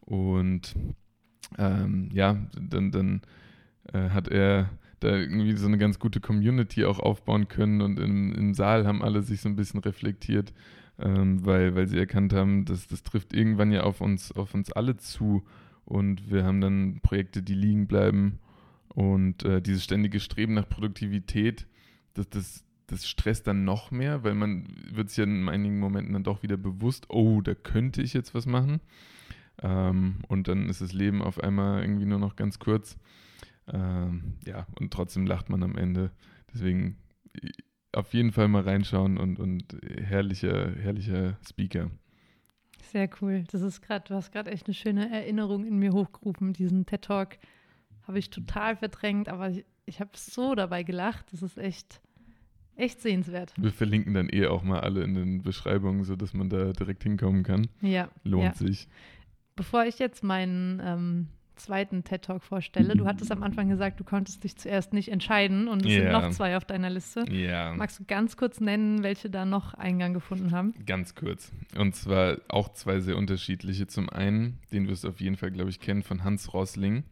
Und 0.02 0.76
ähm, 1.58 2.10
ja, 2.12 2.48
dann, 2.60 2.92
dann 2.92 3.22
äh, 3.94 4.10
hat 4.10 4.28
er 4.28 4.72
da 4.99 5.15
irgendwie 5.15 5.55
so 5.55 5.67
eine 5.67 5.77
ganz 5.77 5.99
gute 5.99 6.19
Community 6.19 6.86
auch 6.86 6.99
aufbauen 6.99 7.47
können 7.47 7.81
und 7.81 7.99
im, 7.99 8.33
im 8.33 8.53
Saal 8.53 8.88
haben 8.88 9.03
alle 9.03 9.21
sich 9.21 9.41
so 9.41 9.49
ein 9.49 9.55
bisschen 9.55 9.79
reflektiert, 9.79 10.53
ähm, 10.99 11.45
weil, 11.45 11.75
weil 11.75 11.88
sie 11.88 11.97
erkannt 11.97 12.33
haben, 12.33 12.65
dass 12.65 12.88
das 12.88 13.03
trifft 13.03 13.33
irgendwann 13.33 13.71
ja 13.71 13.83
auf 13.83 14.01
uns, 14.01 14.31
auf 14.31 14.53
uns 14.53 14.71
alle 14.71 14.97
zu 14.97 15.43
und 15.86 16.31
wir 16.31 16.43
haben 16.43 16.62
dann 16.62 16.99
Projekte, 17.01 17.43
die 17.43 17.53
liegen 17.53 17.88
bleiben 17.88 18.39
und 18.89 19.43
äh, 19.43 19.62
dieses 19.62 19.83
ständige 19.83 20.19
Streben 20.19 20.55
nach 20.55 20.67
Produktivität, 20.67 21.67
das, 22.15 22.29
das, 22.29 22.63
das 22.88 23.07
stresst 23.07 23.45
dann 23.45 23.63
noch 23.63 23.91
mehr, 23.91 24.23
weil 24.23 24.33
man 24.33 24.67
wird 24.91 25.10
sich 25.10 25.17
ja 25.17 25.25
in 25.25 25.47
einigen 25.47 25.79
Momenten 25.79 26.13
dann 26.13 26.23
doch 26.23 26.41
wieder 26.41 26.57
bewusst, 26.57 27.05
oh, 27.10 27.41
da 27.41 27.53
könnte 27.53 28.01
ich 28.01 28.13
jetzt 28.13 28.33
was 28.33 28.47
machen. 28.47 28.81
Ähm, 29.62 30.15
und 30.27 30.47
dann 30.47 30.69
ist 30.69 30.81
das 30.81 30.93
Leben 30.93 31.21
auf 31.21 31.39
einmal 31.39 31.81
irgendwie 31.81 32.05
nur 32.05 32.19
noch 32.19 32.36
ganz 32.36 32.60
kurz. 32.60 32.97
Ähm, 33.71 34.36
ja, 34.45 34.65
und 34.80 34.91
trotzdem 34.91 35.25
lacht 35.25 35.49
man 35.49 35.63
am 35.63 35.77
Ende. 35.77 36.12
Deswegen 36.53 36.97
auf 37.91 38.13
jeden 38.13 38.32
Fall 38.32 38.47
mal 38.47 38.63
reinschauen 38.63 39.17
und, 39.17 39.39
und 39.39 39.77
herrlicher, 39.84 40.71
herrlicher 40.75 41.38
Speaker. 41.47 41.89
Sehr 42.91 43.10
cool. 43.21 43.43
Das 43.51 43.62
ist 43.62 43.82
gerade, 43.82 44.06
du 44.08 44.15
hast 44.15 44.32
gerade 44.32 44.51
echt 44.51 44.67
eine 44.67 44.73
schöne 44.73 45.12
Erinnerung 45.12 45.65
in 45.65 45.77
mir 45.77 45.91
hochgerufen. 45.91 46.53
Diesen 46.53 46.86
TED 46.86 47.01
Talk 47.01 47.38
habe 48.03 48.19
ich 48.19 48.30
total 48.30 48.77
verdrängt, 48.77 49.30
aber 49.30 49.49
ich, 49.49 49.65
ich 49.86 49.99
habe 49.99 50.12
so 50.15 50.56
dabei 50.56 50.84
gelacht. 50.84 51.34
Das 51.34 51.41
ist 51.41 51.58
echt, 51.58 52.01
echt 52.75 53.01
sehenswert. 53.01 53.53
Wir 53.58 53.73
verlinken 53.73 54.13
dann 54.13 54.30
eh 54.32 54.47
auch 54.47 54.63
mal 54.63 54.80
alle 54.80 55.03
in 55.03 55.15
den 55.15 55.41
Beschreibungen, 55.41 56.03
sodass 56.06 56.34
man 56.34 56.49
da 56.49 56.71
direkt 56.71 57.03
hinkommen 57.03 57.43
kann. 57.43 57.67
Ja. 57.82 58.10
Lohnt 58.23 58.43
ja. 58.43 58.53
sich. 58.53 58.88
Bevor 59.56 59.86
ich 59.86 59.99
jetzt 59.99 60.23
meinen 60.23 60.80
ähm, 60.84 61.27
zweiten 61.58 62.04
TED 62.04 62.22
Talk 62.24 62.43
vorstelle, 62.43 62.96
du 62.96 63.06
hattest 63.06 63.32
am 63.32 63.43
Anfang 63.43 63.70
gesagt, 63.70 64.00
du 64.00 64.04
konntest 64.04 64.43
dich 64.43 64.56
zuerst 64.58 64.93
nicht 64.93 65.10
entscheiden 65.12 65.67
und 65.67 65.86
es 65.86 65.91
Ja. 65.91 66.02
sind 66.02 66.12
noch 66.12 66.30
zwei 66.32 66.56
auf 66.58 66.65
deiner 66.65 66.89
Liste. 66.89 67.26
Ja. 67.32 67.74
Magst 67.76 68.00
du 68.00 68.06
ganz 68.06 68.38
kurz 68.38 68.60
nennen, 68.60 69.04
welche 69.04 69.30
da 69.30 69.46
noch 69.46 69.74
Eingang 69.74 70.13
gefunden 70.13 70.52
haben? 70.52 70.74
Ganz 70.86 71.15
kurz. 71.15 71.52
Und 71.78 71.96
zwar 71.96 72.38
auch 72.48 72.70
zwei 72.74 73.00
sehr 73.00 73.17
unterschiedliche. 73.17 73.88
Zum 73.88 74.10
einen, 74.10 74.60
den 74.72 74.88
wirst 74.88 75.04
du 75.04 75.10
auf 75.10 75.20
jeden 75.20 75.38
Fall, 75.38 75.52
glaube 75.52 75.70
ich, 75.70 75.80
kennen, 75.80 76.04
von 76.04 76.24
Hans 76.24 76.54
Rosling. 76.54 77.04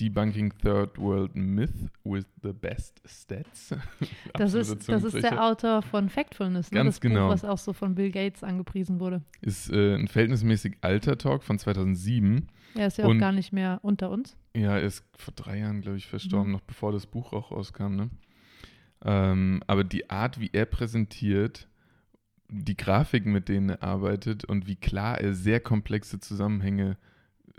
Debunking 0.00 0.52
Third 0.62 0.96
World 0.98 1.34
Myth 1.34 1.90
with 2.04 2.26
the 2.42 2.52
Best 2.52 3.00
Stats. 3.06 3.74
Das 4.34 4.54
ist, 4.54 4.88
das 4.88 5.02
ist 5.04 5.14
der 5.22 5.42
Autor 5.44 5.82
von 5.82 6.08
Factfulness, 6.08 6.70
ne? 6.70 6.76
Ganz 6.76 6.96
das 6.96 7.00
genau. 7.00 7.26
Buch, 7.26 7.32
was 7.32 7.44
auch 7.44 7.58
so 7.58 7.72
von 7.72 7.94
Bill 7.96 8.10
Gates 8.12 8.44
angepriesen 8.44 9.00
wurde. 9.00 9.22
Ist 9.40 9.70
äh, 9.72 9.94
ein 9.96 10.06
verhältnismäßig 10.06 10.76
alter 10.82 11.18
Talk 11.18 11.42
von 11.42 11.58
2007. 11.58 12.46
Er 12.74 12.86
ist 12.86 12.98
ja 12.98 13.06
Und- 13.06 13.16
auch 13.16 13.20
gar 13.20 13.32
nicht 13.32 13.52
mehr 13.52 13.80
unter 13.82 14.10
uns. 14.10 14.36
Ja, 14.54 14.76
er 14.76 14.82
ist 14.82 15.04
vor 15.16 15.34
drei 15.34 15.58
Jahren, 15.58 15.80
glaube 15.80 15.96
ich, 15.96 16.06
verstorben, 16.06 16.48
Mhm. 16.48 16.52
noch 16.52 16.60
bevor 16.60 16.92
das 16.92 17.06
Buch 17.06 17.32
auch 17.32 17.50
rauskam. 17.50 17.96
Ne? 17.96 18.10
Ähm, 19.04 19.62
aber 19.66 19.84
die 19.84 20.10
Art, 20.10 20.38
wie 20.40 20.50
er 20.52 20.66
präsentiert, 20.66 21.68
die 22.48 22.76
Grafiken, 22.76 23.32
mit 23.32 23.48
denen 23.48 23.70
er 23.70 23.82
arbeitet 23.82 24.44
und 24.44 24.66
wie 24.66 24.76
klar 24.76 25.20
er 25.20 25.34
sehr 25.34 25.60
komplexe 25.60 26.18
Zusammenhänge 26.20 26.96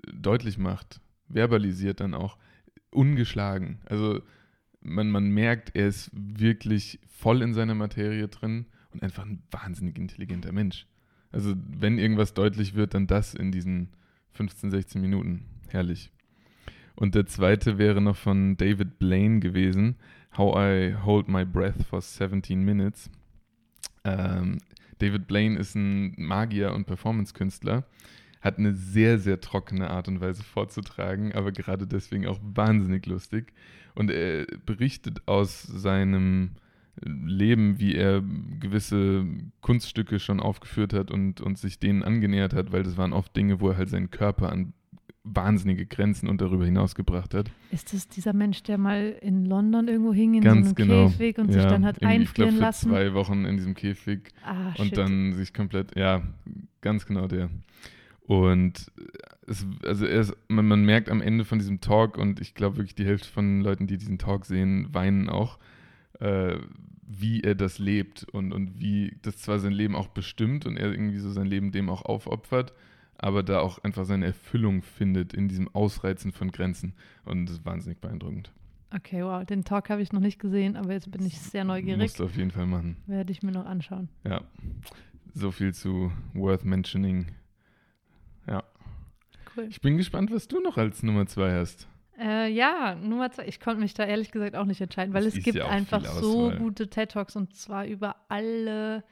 äh, 0.08 0.12
deutlich 0.14 0.58
macht, 0.58 1.00
verbalisiert 1.30 2.00
dann 2.00 2.14
auch, 2.14 2.38
ungeschlagen. 2.92 3.80
Also 3.86 4.22
man, 4.82 5.12
man 5.12 5.30
merkt, 5.30 5.76
er 5.76 5.88
ist 5.88 6.10
wirklich 6.14 7.00
voll 7.08 7.42
in 7.42 7.54
seiner 7.54 7.76
Materie 7.76 8.28
drin 8.28 8.66
und 8.92 9.04
einfach 9.04 9.26
ein 9.26 9.44
wahnsinnig 9.52 9.98
intelligenter 9.98 10.52
Mensch. 10.52 10.88
Also 11.32 11.54
wenn 11.58 12.00
irgendwas 12.00 12.34
deutlich 12.34 12.76
wird, 12.76 12.94
dann 12.94 13.08
das 13.08 13.34
in 13.34 13.52
diesen 13.52 13.90
15, 14.34 14.72
16 14.72 15.02
Minuten. 15.02 15.46
Herrlich. 15.70 16.12
Und 16.96 17.16
der 17.16 17.26
zweite 17.28 17.78
wäre 17.78 18.02
noch 18.02 18.18
von 18.18 18.58
David 18.58 19.00
Blaine 19.00 19.40
gewesen, 19.40 19.96
How 20.38 20.56
I 20.58 20.96
Hold 21.04 21.28
My 21.28 21.46
Breath 21.46 21.84
for 21.84 22.02
17 22.02 22.62
Minutes. 22.64 23.10
Ähm, 24.04 24.58
David 25.00 25.28
Blaine 25.28 25.58
ist 25.58 25.76
ein 25.76 26.14
Magier 26.18 26.74
und 26.74 26.86
Performance-Künstler, 26.86 27.86
hat 28.42 28.58
eine 28.58 28.74
sehr, 28.74 29.20
sehr 29.20 29.42
trockene 29.42 29.90
Art 29.90 30.08
und 30.08 30.22
Weise 30.22 30.44
vorzutragen, 30.44 31.34
aber 31.34 31.52
gerade 31.52 31.86
deswegen 31.88 32.26
auch 32.28 32.40
wahnsinnig 32.42 33.06
lustig. 33.06 33.54
Und 33.96 34.10
er 34.12 34.46
berichtet 34.66 35.22
aus 35.28 35.64
seinem 35.64 36.52
Leben, 37.04 37.80
wie 37.80 37.96
er 37.96 38.22
gewisse 38.60 39.26
Kunststücke 39.62 40.20
schon 40.20 40.40
aufgeführt 40.40 40.94
hat 40.94 41.12
und, 41.12 41.42
und 41.42 41.58
sich 41.58 41.80
denen 41.80 42.04
angenähert 42.04 42.54
hat, 42.54 42.72
weil 42.72 42.84
das 42.84 42.98
waren 42.98 43.14
oft 43.14 43.36
Dinge, 43.36 43.60
wo 43.62 43.70
er 43.70 43.78
halt 43.78 43.90
seinen 43.90 44.12
Körper 44.12 44.52
an 44.52 44.74
wahnsinnige 45.24 45.86
Grenzen 45.86 46.28
und 46.28 46.42
darüber 46.42 46.66
hinaus 46.66 46.96
gebracht 46.96 47.34
hat. 47.34 47.52
Ist 47.72 47.94
das 47.94 48.08
dieser 48.08 48.34
Mensch, 48.34 48.64
der 48.64 48.78
mal 48.78 49.16
in 49.22 49.46
London 49.46 49.88
irgendwo 49.88 50.14
hing, 50.14 50.34
in 50.36 50.42
Ganz 50.42 50.70
so 50.70 50.76
einem 50.76 50.88
genau. 50.88 51.08
Käfig 51.10 51.38
und 51.38 51.52
sich 51.52 51.62
Ja, 51.62 51.70
dann 51.70 51.86
hat 51.86 52.02
irgendwie, 52.02 52.16
ich 52.16 52.22
einfrieren 52.22 52.56
für 52.56 52.62
lassen? 52.62 52.90
zwei 52.90 53.14
Wochen 53.14 53.46
in 53.46 53.58
diesem 53.58 53.76
Käfig 53.76 54.32
Ah, 54.44 54.70
und 54.78 54.88
shit. 54.88 54.98
dann 54.98 55.34
sich 55.34 55.54
komplett, 55.54 55.96
ja, 55.98 56.22
ganz 56.82 57.06
genau 57.06 57.28
der. 57.28 57.50
Und 58.30 58.92
es, 59.48 59.66
also 59.84 60.06
ist, 60.06 60.38
man, 60.50 60.68
man 60.68 60.86
merkt 60.86 61.10
am 61.10 61.20
Ende 61.20 61.46
von 61.46 61.58
diesem 61.58 61.82
Talk, 61.82 62.16
und 62.16 62.40
ich 62.40 62.54
glaube 62.54 62.78
wirklich 62.78 62.94
die 62.94 63.06
Hälfte 63.06 63.28
von 63.28 63.62
Leuten, 63.62 63.88
die 63.88 63.98
diesen 63.98 64.20
Talk 64.20 64.46
sehen, 64.46 64.94
weinen 64.94 65.30
auch, 65.30 65.58
äh, 66.20 66.58
wie 67.02 67.42
er 67.42 67.56
das 67.56 67.80
lebt 67.80 68.26
und, 68.26 68.54
und 68.54 68.80
wie 68.80 69.18
das 69.24 69.38
zwar 69.38 69.58
sein 69.58 69.72
Leben 69.72 69.96
auch 69.96 70.10
bestimmt 70.10 70.68
und 70.68 70.78
er 70.78 70.92
irgendwie 70.92 71.18
so 71.18 71.32
sein 71.32 71.48
Leben 71.48 71.72
dem 71.72 71.90
auch 71.90 72.04
aufopfert, 72.04 72.72
aber 73.18 73.42
da 73.42 73.62
auch 73.62 73.80
einfach 73.80 74.06
seine 74.06 74.28
Erfüllung 74.28 74.84
findet 74.84 75.34
in 75.34 75.48
diesem 75.48 75.68
Ausreizen 75.74 76.32
von 76.32 76.52
Grenzen. 76.52 76.94
Und 77.26 77.48
das 77.48 77.56
ist 77.56 77.66
wahnsinnig 77.66 77.98
beeindruckend. 77.98 78.52
Okay, 78.96 79.24
wow, 79.24 79.44
den 79.44 79.64
Talk 79.64 79.90
habe 79.90 80.04
ich 80.04 80.14
noch 80.14 80.22
nicht 80.22 80.38
gesehen, 80.38 80.76
aber 80.76 80.94
jetzt 80.94 81.10
bin 81.10 81.26
ich 81.26 81.40
sehr 81.40 81.64
neugierig. 81.64 82.00
Musst 82.00 82.20
du 82.20 82.26
auf 82.26 82.38
jeden 82.38 82.52
Fall 82.52 82.68
machen. 82.68 82.98
Werde 83.08 83.32
ich 83.32 83.42
mir 83.42 83.54
noch 83.54 83.66
anschauen. 83.66 84.08
Ja, 84.24 84.44
so 85.34 85.50
viel 85.50 85.74
zu 85.74 86.12
worth 86.36 86.64
mentioning. 86.64 87.26
Cool. 89.62 89.68
Ich 89.70 89.82
bin 89.82 89.98
gespannt, 89.98 90.32
was 90.32 90.48
du 90.48 90.60
noch 90.62 90.78
als 90.78 91.04
Nummer 91.04 91.26
zwei 91.28 91.54
hast. 91.54 91.88
Äh, 92.20 92.52
ja, 92.52 92.96
Nummer 92.96 93.32
zwei. 93.32 93.48
Ich 93.48 93.60
konnte 93.60 93.80
mich 93.80 93.94
da 93.94 94.04
ehrlich 94.06 94.32
gesagt 94.32 94.56
auch 94.56 94.66
nicht 94.66 94.82
entscheiden, 94.82 95.14
weil 95.14 95.26
Es 95.26 95.36
es 95.38 95.44
gibt 95.44 95.58
ja 95.58 95.68
einfach 95.68 96.04
so 96.04 96.52
gute 96.52 96.90
TED 96.90 97.12
Talks 97.12 97.36
und 97.36 97.56
zwar 97.56 97.86
über 97.86 98.16
alle 98.28 99.04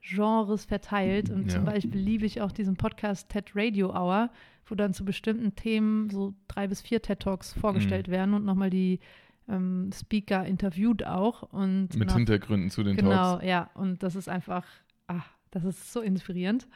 Genres 0.00 0.64
verteilt. 0.64 1.30
Und 1.30 1.50
zum 1.50 1.64
Ja. 1.66 1.72
Beispiel 1.72 2.00
liebe 2.00 2.26
ich 2.26 2.40
auch 2.40 2.52
diesen 2.52 2.76
Podcast 2.76 3.28
TED 3.30 3.52
Radio 3.54 3.90
Hour, 3.90 4.30
wo 4.66 4.74
dann 4.74 4.94
zu 4.94 5.04
bestimmten 5.04 5.54
Themen 5.56 6.08
so 6.10 6.34
drei 6.48 6.66
bis 6.66 6.80
vier 6.80 7.02
TED 7.02 7.20
Talks 7.20 7.54
Mhm. 7.56 7.60
vorgestellt 7.60 8.08
werden 8.08 8.34
und 8.34 8.44
nochmal 8.44 8.70
die 8.70 9.00
ähm, 9.46 9.90
Speaker 9.92 10.46
interviewt 10.46 11.04
auch. 11.04 11.42
Und 11.42 11.94
Mit 11.96 12.08
nach- 12.08 12.16
Hintergründen 12.16 12.70
zu 12.70 12.82
den 12.82 12.96
Genau, 12.96 13.10
Talks. 13.10 13.44
ja. 13.44 13.70
Und 13.74 14.02
das 14.02 14.16
ist 14.16 14.26
einfach, 14.28 14.64
ach, 15.06 15.26
das 15.50 15.64
ist 15.64 15.92
so 15.92 16.00
inspirierend. 16.00 16.66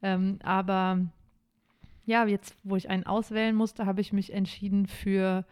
Ähm, 0.00 0.38
aber 0.42 1.00
ja, 2.06 2.26
jetzt, 2.26 2.56
wo 2.64 2.76
ich 2.76 2.88
einen 2.90 3.04
auswählen 3.04 3.54
musste, 3.56 3.86
habe 3.86 4.00
ich 4.00 4.12
mich 4.12 4.32
entschieden 4.32 4.86
für 4.86 5.44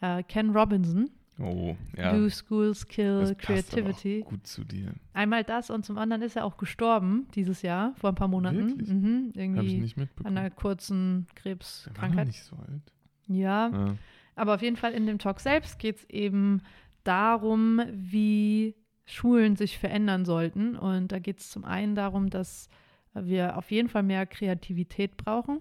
äh, 0.00 0.22
Ken 0.24 0.50
Robinson. 0.50 1.10
Oh, 1.38 1.74
ja. 1.96 2.12
Do 2.12 2.28
Schools 2.28 2.86
Kill 2.86 3.20
das 3.20 3.38
Creativity. 3.38 4.22
auch 4.26 4.30
gut 4.30 4.46
zu 4.46 4.62
dir. 4.62 4.92
Einmal 5.14 5.42
das 5.42 5.70
und 5.70 5.86
zum 5.86 5.96
anderen 5.96 6.20
ist 6.20 6.36
er 6.36 6.44
auch 6.44 6.58
gestorben 6.58 7.28
dieses 7.34 7.62
Jahr, 7.62 7.94
vor 7.96 8.10
ein 8.10 8.14
paar 8.14 8.28
Monaten. 8.28 8.68
Wirklich? 8.68 8.88
Mhm, 8.90 9.16
Habe 9.16 9.28
ich 9.30 9.36
irgendwie 9.38 9.74
nicht 9.80 9.96
an 9.96 10.02
mitbekommen. 10.02 10.36
einer 10.38 10.50
kurzen 10.50 10.98
Der 10.98 11.16
war 11.16 11.22
noch 11.24 11.34
Krebskrankheit. 11.42 12.26
nicht 12.26 12.42
so 12.44 12.56
alt. 12.56 12.82
Ja, 13.26 13.68
Ja. 13.70 13.94
aber 14.34 14.54
auf 14.56 14.62
jeden 14.62 14.76
Fall 14.76 14.92
in 14.92 15.06
dem 15.06 15.18
Talk 15.18 15.40
selbst 15.40 15.78
geht 15.78 15.96
es 15.96 16.04
eben 16.10 16.60
darum, 17.04 17.80
wie 17.92 18.74
Schulen 19.06 19.56
sich 19.56 19.78
verändern 19.78 20.24
sollten. 20.26 20.76
Und 20.76 21.10
da 21.10 21.18
geht 21.20 21.40
es 21.40 21.50
zum 21.50 21.64
einen 21.64 21.94
darum, 21.94 22.28
dass 22.28 22.68
wir 23.14 23.56
auf 23.56 23.70
jeden 23.70 23.88
Fall 23.88 24.02
mehr 24.02 24.26
Kreativität 24.26 25.16
brauchen 25.16 25.60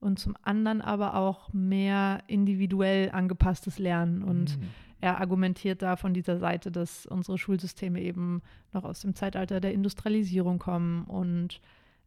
und 0.00 0.18
zum 0.18 0.36
anderen 0.42 0.80
aber 0.80 1.14
auch 1.14 1.52
mehr 1.52 2.22
individuell 2.26 3.10
angepasstes 3.10 3.78
Lernen. 3.78 4.22
Und 4.22 4.58
Mhm. 4.58 4.68
er 5.00 5.20
argumentiert 5.20 5.82
da 5.82 5.96
von 5.96 6.14
dieser 6.14 6.38
Seite, 6.38 6.70
dass 6.70 7.06
unsere 7.06 7.38
Schulsysteme 7.38 8.00
eben 8.00 8.42
noch 8.72 8.84
aus 8.84 9.00
dem 9.00 9.14
Zeitalter 9.14 9.60
der 9.60 9.72
Industrialisierung 9.74 10.58
kommen. 10.58 11.04
Und 11.04 11.60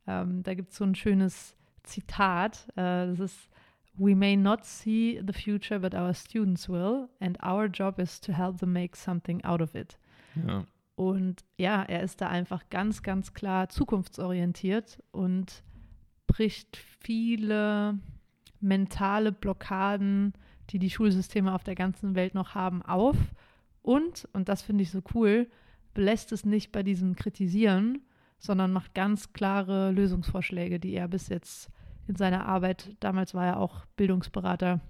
ähm, 0.08 0.44
da 0.44 0.54
gibt 0.54 0.72
es 0.72 0.78
so 0.78 0.84
ein 0.86 0.96
schönes 0.96 1.56
Zitat. 1.84 2.68
Äh, 2.76 3.08
das 3.08 3.20
ist 3.20 3.50
We 4.02 4.16
may 4.16 4.38
not 4.38 4.64
see 4.64 5.22
the 5.28 5.34
future, 5.34 5.78
but 5.80 5.94
our 5.94 6.14
students 6.14 6.70
will, 6.70 7.10
and 7.20 7.38
our 7.44 7.66
job 7.66 8.00
is 8.00 8.22
to 8.22 8.32
help 8.32 8.60
them 8.60 8.72
make 8.72 8.96
something 8.96 9.44
out 9.44 9.62
of 9.62 9.76
it. 9.76 9.98
ja. 10.48 10.64
Und 10.96 11.46
ja, 11.58 11.84
er 11.84 12.04
ist 12.04 12.20
da 12.20 12.28
einfach 12.28 12.70
ganz, 12.70 13.04
ganz 13.04 13.34
klar 13.34 13.70
zukunftsorientiert 13.70 15.02
und 15.12 15.64
bricht 16.30 16.78
viele 17.00 17.98
mentale 18.62 19.32
Blockaden, 19.32 20.34
die 20.70 20.78
die 20.78 20.92
Schulsysteme 20.92 21.54
auf 21.54 21.64
der 21.64 21.74
ganzen 21.74 22.14
Welt 22.14 22.36
noch 22.36 22.54
haben, 22.54 22.84
auf. 22.84 23.18
Und, 23.82 24.30
und 24.32 24.48
das 24.48 24.62
finde 24.62 24.84
ich 24.84 24.92
so 24.92 25.02
cool, 25.16 25.50
belässt 25.96 26.32
es 26.32 26.46
nicht 26.46 26.72
bei 26.72 26.84
diesem 26.84 27.16
Kritisieren, 27.16 28.04
sondern 28.38 28.72
macht 28.72 28.94
ganz 28.94 29.34
klare 29.34 29.92
Lösungsvorschläge, 29.92 30.80
die 30.80 30.94
er 30.94 31.08
bis 31.08 31.30
jetzt 31.30 31.72
in 32.08 32.16
seiner 32.16 32.46
Arbeit, 32.46 32.96
damals 33.00 33.34
war 33.34 33.48
er 33.48 33.60
auch 33.60 33.86
Bildungsberater, 33.98 34.82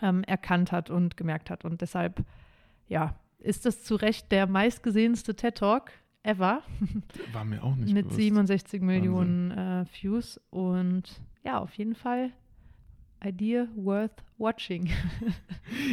ähm, 0.00 0.22
erkannt 0.24 0.70
hat 0.70 0.90
und 0.90 1.16
gemerkt 1.16 1.50
hat. 1.50 1.64
Und 1.64 1.80
deshalb, 1.80 2.24
ja, 2.86 3.16
ist 3.40 3.66
das 3.66 3.82
zu 3.82 3.96
Recht 3.96 4.30
der 4.30 4.46
meistgesehenste 4.46 5.34
TED 5.34 5.56
Talk 5.56 5.90
ever. 6.22 6.62
War 7.32 7.44
mir 7.44 7.62
auch 7.62 7.76
nicht 7.76 7.92
Mit 7.92 8.06
bewusst. 8.08 8.20
67 8.20 8.82
Millionen 8.82 9.50
äh, 9.50 9.84
Views. 10.00 10.40
Und 10.50 11.20
ja, 11.44 11.58
auf 11.58 11.74
jeden 11.74 11.94
Fall 11.94 12.32
Idea 13.24 13.66
worth 13.74 14.22
watching. 14.38 14.90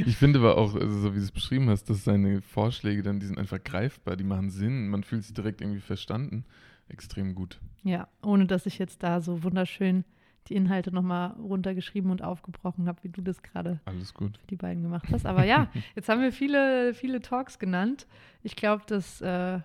Ich 0.05 0.17
finde 0.17 0.39
aber 0.39 0.57
auch, 0.57 0.73
also 0.73 0.99
so 0.99 1.13
wie 1.13 1.17
du 1.17 1.23
es 1.23 1.31
beschrieben 1.31 1.69
hast, 1.69 1.89
dass 1.89 2.03
seine 2.03 2.41
Vorschläge 2.41 3.03
dann, 3.03 3.19
die 3.19 3.25
sind 3.25 3.37
einfach 3.37 3.61
greifbar, 3.63 4.15
die 4.15 4.23
machen 4.23 4.49
Sinn, 4.49 4.87
man 4.87 5.03
fühlt 5.03 5.23
sich 5.23 5.33
direkt 5.33 5.61
irgendwie 5.61 5.81
verstanden. 5.81 6.45
Extrem 6.87 7.35
gut. 7.35 7.59
ja, 7.83 8.07
ohne 8.21 8.45
dass 8.45 8.65
ich 8.65 8.77
jetzt 8.77 9.03
da 9.03 9.19
so 9.21 9.43
wunderschön 9.43 10.05
die 10.47 10.55
Inhalte 10.55 10.91
nochmal 10.93 11.31
runtergeschrieben 11.31 12.11
und 12.11 12.21
aufgebrochen 12.21 12.87
habe, 12.87 13.03
wie 13.03 13.09
du 13.09 13.21
das 13.21 13.41
gerade 13.41 13.79
Alles 13.85 14.13
gut. 14.13 14.37
für 14.37 14.47
die 14.47 14.55
beiden 14.55 14.83
gemacht 14.83 15.07
hast. 15.11 15.25
Aber 15.25 15.43
ja, 15.43 15.69
jetzt 15.95 16.07
haben 16.07 16.21
wir 16.21 16.31
viele, 16.31 16.93
viele 16.93 17.19
Talks 17.21 17.57
genannt. 17.59 18.05
Ich 18.43 18.55
glaube, 18.55 18.83
das 18.87 19.21
äh, 19.21 19.59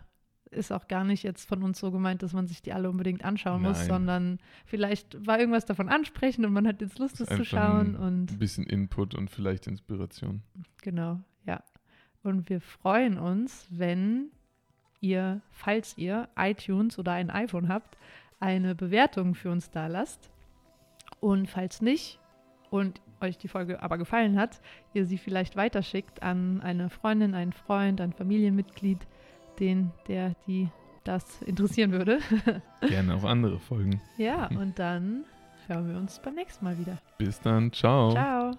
ist 0.51 0.73
auch 0.73 0.89
gar 0.89 1.05
nicht 1.05 1.23
jetzt 1.23 1.49
von 1.49 1.63
uns 1.63 1.79
so 1.79 1.91
gemeint, 1.91 2.23
dass 2.23 2.33
man 2.33 2.47
sich 2.47 2.63
die 2.63 2.73
alle 2.73 2.91
unbedingt 2.91 3.25
anschauen 3.25 3.63
muss, 3.63 3.79
Nein. 3.79 3.87
sondern 3.89 4.39
vielleicht 4.67 5.27
war 5.27 5.39
irgendwas 5.39 5.65
davon 5.65 5.89
ansprechend 5.89 6.45
und 6.45 6.53
man 6.53 6.67
hat 6.67 6.81
jetzt 6.81 6.99
Lust, 6.99 7.21
das 7.21 7.29
zu 7.29 7.45
schauen. 7.45 7.97
Ein 7.97 7.97
Und 7.97 8.39
bisschen 8.39 8.65
Input 8.65 9.15
und 9.15 9.31
vielleicht 9.31 9.67
Inspiration. 9.67 10.43
genau, 10.83 11.21
ja. 11.47 11.63
Und 12.23 12.49
wir 12.51 12.61
freuen 12.61 13.19
uns, 13.19 13.67
wenn 13.71 14.31
ihr, 15.01 15.41
falls 15.51 15.97
ihr 15.97 16.29
iTunes 16.37 16.99
oder 16.99 17.13
ein 17.13 17.31
iPhone 17.31 17.69
habt, 17.69 17.97
eine 18.41 18.75
Bewertung 18.75 19.35
für 19.35 19.51
uns 19.51 19.71
da 19.71 19.87
lasst. 19.87 20.31
Und 21.21 21.49
falls 21.49 21.81
nicht 21.81 22.19
und 22.71 23.01
euch 23.21 23.39
die 23.39 23.49
Folge 23.49 23.83
aber 23.83 23.99
gefallen 23.99 24.39
hat, 24.39 24.61
ihr 24.95 25.07
sie 25.07 25.19
vielleicht 25.19 25.57
weiterschickt 25.57 26.23
an 26.23 26.61
eine 26.61 26.89
Freundin, 26.91 27.35
einen 27.35 27.53
Freund, 27.53 28.01
ein 28.01 28.13
Familienmitglied, 28.13 29.07
den, 29.61 29.93
der, 30.09 30.35
die 30.47 30.69
das 31.05 31.43
interessieren 31.43 31.93
würde. 31.93 32.19
Gerne 32.89 33.15
auch 33.15 33.25
andere 33.25 33.59
Folgen. 33.59 34.01
ja, 34.17 34.49
und 34.49 34.79
dann 34.79 35.25
hören 35.67 35.89
wir 35.89 35.97
uns 35.97 36.21
beim 36.21 36.35
nächsten 36.35 36.65
Mal 36.65 36.79
wieder. 36.79 36.99
Bis 37.19 37.41
dann. 37.41 37.73
Ciao. 37.73 38.11
Ciao. 38.13 38.53